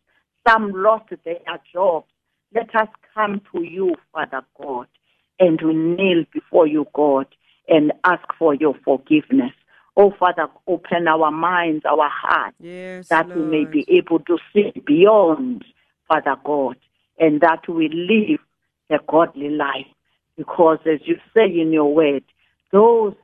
Some 0.47 0.73
lost 0.75 1.13
their 1.25 1.39
jobs. 1.73 2.07
Let 2.55 2.75
us 2.75 2.89
come 3.15 3.41
to 3.53 3.63
you, 3.63 3.95
Father 4.13 4.43
God, 4.61 4.87
and 5.41 5.61
we 5.63 5.75
kneel 5.75 6.25
before 6.33 6.67
you, 6.67 6.87
God, 6.93 7.27
and 7.67 7.93
ask 8.05 8.23
for 8.39 8.55
your 8.55 8.75
forgiveness. 8.85 9.53
Oh, 9.97 10.13
Father, 10.19 10.49
open 10.67 11.09
our 11.09 11.31
minds, 11.31 11.85
our 11.87 12.11
hearts, 12.11 12.57
Yes, 12.61 13.09
that 13.09 13.35
we 13.35 13.43
may 13.43 13.65
be 13.65 13.87
able 13.89 14.21
to 14.21 14.37
see 14.53 14.73
beyond, 14.87 15.65
Father 16.09 16.37
God, 16.45 16.77
and 17.19 17.41
that 17.41 17.67
we 17.69 17.89
live 17.89 18.41
a 18.91 19.03
godly 19.11 19.49
life. 19.49 19.87
Because 20.37 20.79
as 20.85 21.01
you 21.05 21.17
say 21.35 21.47
in 21.47 21.73
your 21.73 21.95
word, 21.95 22.25
those 22.71 23.15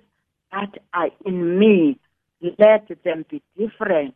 that 0.52 0.78
are 0.94 1.10
in 1.26 1.58
me, 1.58 1.98
let 2.58 2.88
them 3.04 3.26
be 3.28 3.42
different 3.58 4.14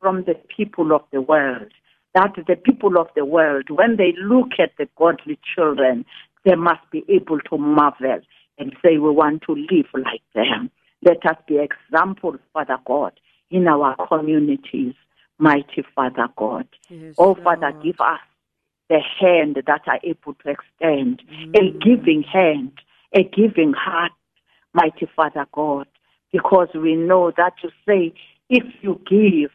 from 0.00 0.24
the 0.24 0.34
people 0.56 0.92
of 0.92 1.02
the 1.12 1.20
world. 1.20 1.70
That 2.14 2.32
the 2.46 2.56
people 2.56 2.98
of 2.98 3.08
the 3.14 3.24
world, 3.24 3.70
when 3.70 3.96
they 3.96 4.14
look 4.18 4.48
at 4.58 4.72
the 4.78 4.88
godly 4.96 5.38
children, 5.54 6.04
they 6.44 6.54
must 6.54 6.90
be 6.90 7.04
able 7.08 7.40
to 7.40 7.58
marvel 7.58 8.20
and 8.58 8.74
say, 8.82 8.98
We 8.98 9.10
want 9.10 9.42
to 9.42 9.52
live 9.52 9.86
like 9.94 10.22
them. 10.34 10.70
Let 11.02 11.24
us 11.26 11.36
be 11.46 11.58
examples, 11.58 12.40
Father 12.52 12.78
God, 12.86 13.12
in 13.50 13.68
our 13.68 13.94
communities, 14.08 14.94
mighty 15.38 15.84
Father 15.94 16.28
God. 16.36 16.66
Yes, 16.88 17.14
Oh, 17.18 17.34
Father, 17.34 17.70
Lord. 17.70 17.82
give 17.82 18.00
us 18.00 18.20
the 18.88 19.00
hand 19.20 19.62
that 19.66 19.82
are 19.86 20.00
able 20.02 20.34
to 20.34 20.50
extend, 20.50 21.22
a 21.54 21.60
mm. 21.60 21.82
giving 21.82 22.22
hand, 22.22 22.72
a 23.14 23.22
giving 23.22 23.74
heart, 23.74 24.12
mighty 24.72 25.08
Father 25.14 25.46
God, 25.52 25.86
because 26.32 26.68
we 26.74 26.96
know 26.96 27.32
that 27.36 27.54
you 27.62 27.70
say, 27.86 28.14
if 28.48 28.64
you 28.80 29.00
give, 29.08 29.50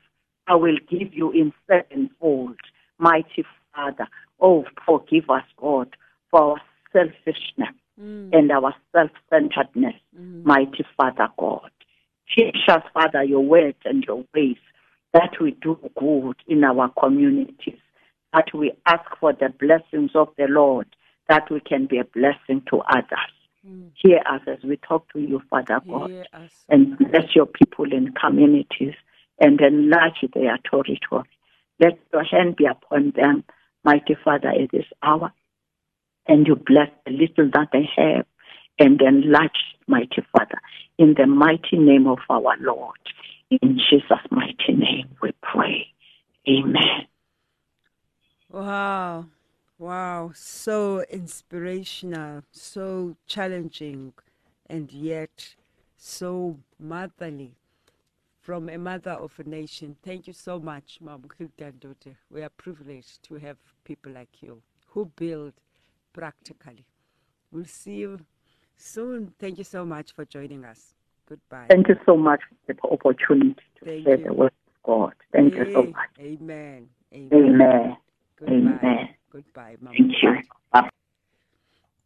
I 0.48 0.56
will 0.56 0.78
give 0.89 1.14
you 1.14 1.32
in 1.32 1.54
sevenfold, 1.68 2.58
mighty 2.98 3.46
Father. 3.74 4.08
Oh, 4.39 4.66
forgive 4.86 5.30
us, 5.30 5.44
God, 5.58 5.96
for 6.30 6.41
our 6.41 6.62
selfishness 6.91 7.76
and 8.34 8.52
our 8.52 8.74
self-centeredness, 8.91 9.96
mighty 10.44 10.86
Father 10.98 11.28
God. 11.38 11.72
Teach 12.36 12.58
us, 12.68 12.84
Father, 12.94 13.24
your 13.24 13.41
words 13.41 13.78
and 13.86 14.04
your 14.04 14.26
ways, 14.34 14.58
that 15.14 15.32
we 15.39 15.52
do 15.62 15.78
good 15.98 16.36
in 16.48 16.64
our 16.64 16.89
communities, 17.00 17.80
that 18.34 18.48
we 18.54 18.72
ask 18.88 19.06
for 19.20 19.32
the 19.34 19.50
blessings 19.60 20.12
of 20.16 20.30
the 20.38 20.48
Lord, 20.50 20.88
that 21.30 21.50
we 21.52 21.60
can 21.62 21.86
be 21.86 22.00
a 22.00 22.04
blessing 22.06 22.64
to 22.70 22.82
others. 22.89 23.32
Hear 23.96 24.20
us 24.30 24.41
as 24.48 24.58
we 24.64 24.78
talk 24.78 25.12
to 25.14 25.20
you, 25.20 25.41
Father 25.50 25.80
God, 25.88 26.10
and 26.70 26.98
bless 26.98 27.36
your 27.36 27.46
people 27.46 27.94
in 27.94 28.14
communities 28.14 28.96
and 29.40 29.60
enlarge 29.62 30.24
their 30.34 30.58
territory. 30.70 31.30
Let 31.80 32.00
your 32.12 32.24
hand 32.24 32.56
be 32.56 32.66
upon 32.66 33.14
them, 33.16 33.44
mighty 33.84 34.16
Father, 34.24 34.50
at 34.50 34.72
this 34.72 34.86
hour, 35.02 35.32
and 36.28 36.48
you 36.48 36.56
bless 36.56 36.90
the 37.06 37.12
little 37.12 37.50
that 37.54 37.70
they 37.72 37.90
have 37.98 38.26
and 38.80 39.02
enlarge, 39.02 39.52
mighty 39.88 40.24
Father, 40.32 40.62
in 40.98 41.16
the 41.18 41.28
mighty 41.28 41.78
name 41.78 42.08
of 42.08 42.20
our 42.30 42.56
Lord. 42.60 42.98
In 43.50 43.78
Jesus' 43.78 44.26
mighty 44.32 44.74
name 44.74 45.10
we 45.22 45.32
pray. 45.42 45.88
Amen. 46.48 47.08
Wow. 48.50 49.26
Wow. 49.78 50.32
So 50.34 51.04
inspirational, 51.10 52.44
so 52.52 53.16
challenging, 53.28 54.14
and 54.68 54.92
yet 54.92 55.56
so 55.98 56.58
motherly 56.80 57.56
from 58.44 58.68
a 58.70 58.78
mother 58.78 59.12
of 59.12 59.32
a 59.39 59.44
nation. 59.50 59.96
Thank 60.04 60.28
you 60.28 60.34
so 60.34 60.60
much, 60.60 61.00
Mom 61.02 61.24
Daughter. 61.58 62.18
We 62.30 62.41
are 62.44 62.50
privileged 62.50 63.24
to 63.24 63.36
have 63.36 63.58
people 63.86 64.12
like 64.12 64.41
you 64.41 64.62
who 64.88 65.06
build 65.16 65.54
practically. 66.12 66.86
We'll 67.52 67.66
see 67.66 67.96
you 67.96 68.20
soon. 68.76 69.34
Thank 69.39 69.58
you 69.58 69.64
so 69.64 69.86
much 69.86 70.14
for 70.14 70.26
joining 70.26 70.66
us. 70.66 70.94
Goodbye. 71.28 71.68
Thank 71.70 71.88
you 71.88 71.96
so 72.06 72.18
much 72.18 72.41
for 72.68 72.74
the 72.74 72.88
opportunity 72.89 73.56
to 73.80 73.86
Thank 73.86 74.04
share 74.04 74.18
you. 74.18 74.26
the 74.26 74.34
word 74.34 74.52
of 74.68 74.84
God. 74.84 75.14
Thank 75.32 75.56
you 75.56 75.72
so 75.72 75.84
much. 75.84 76.10
Amen. 76.20 76.89
Amen. 77.14 77.30
Amen. 77.34 77.98
Goodbye. 78.38 78.54
Amen. 78.54 79.10
Goodbye, 79.32 79.78
Mom. 79.80 79.96
Thank 79.96 80.12
you. 80.22 80.41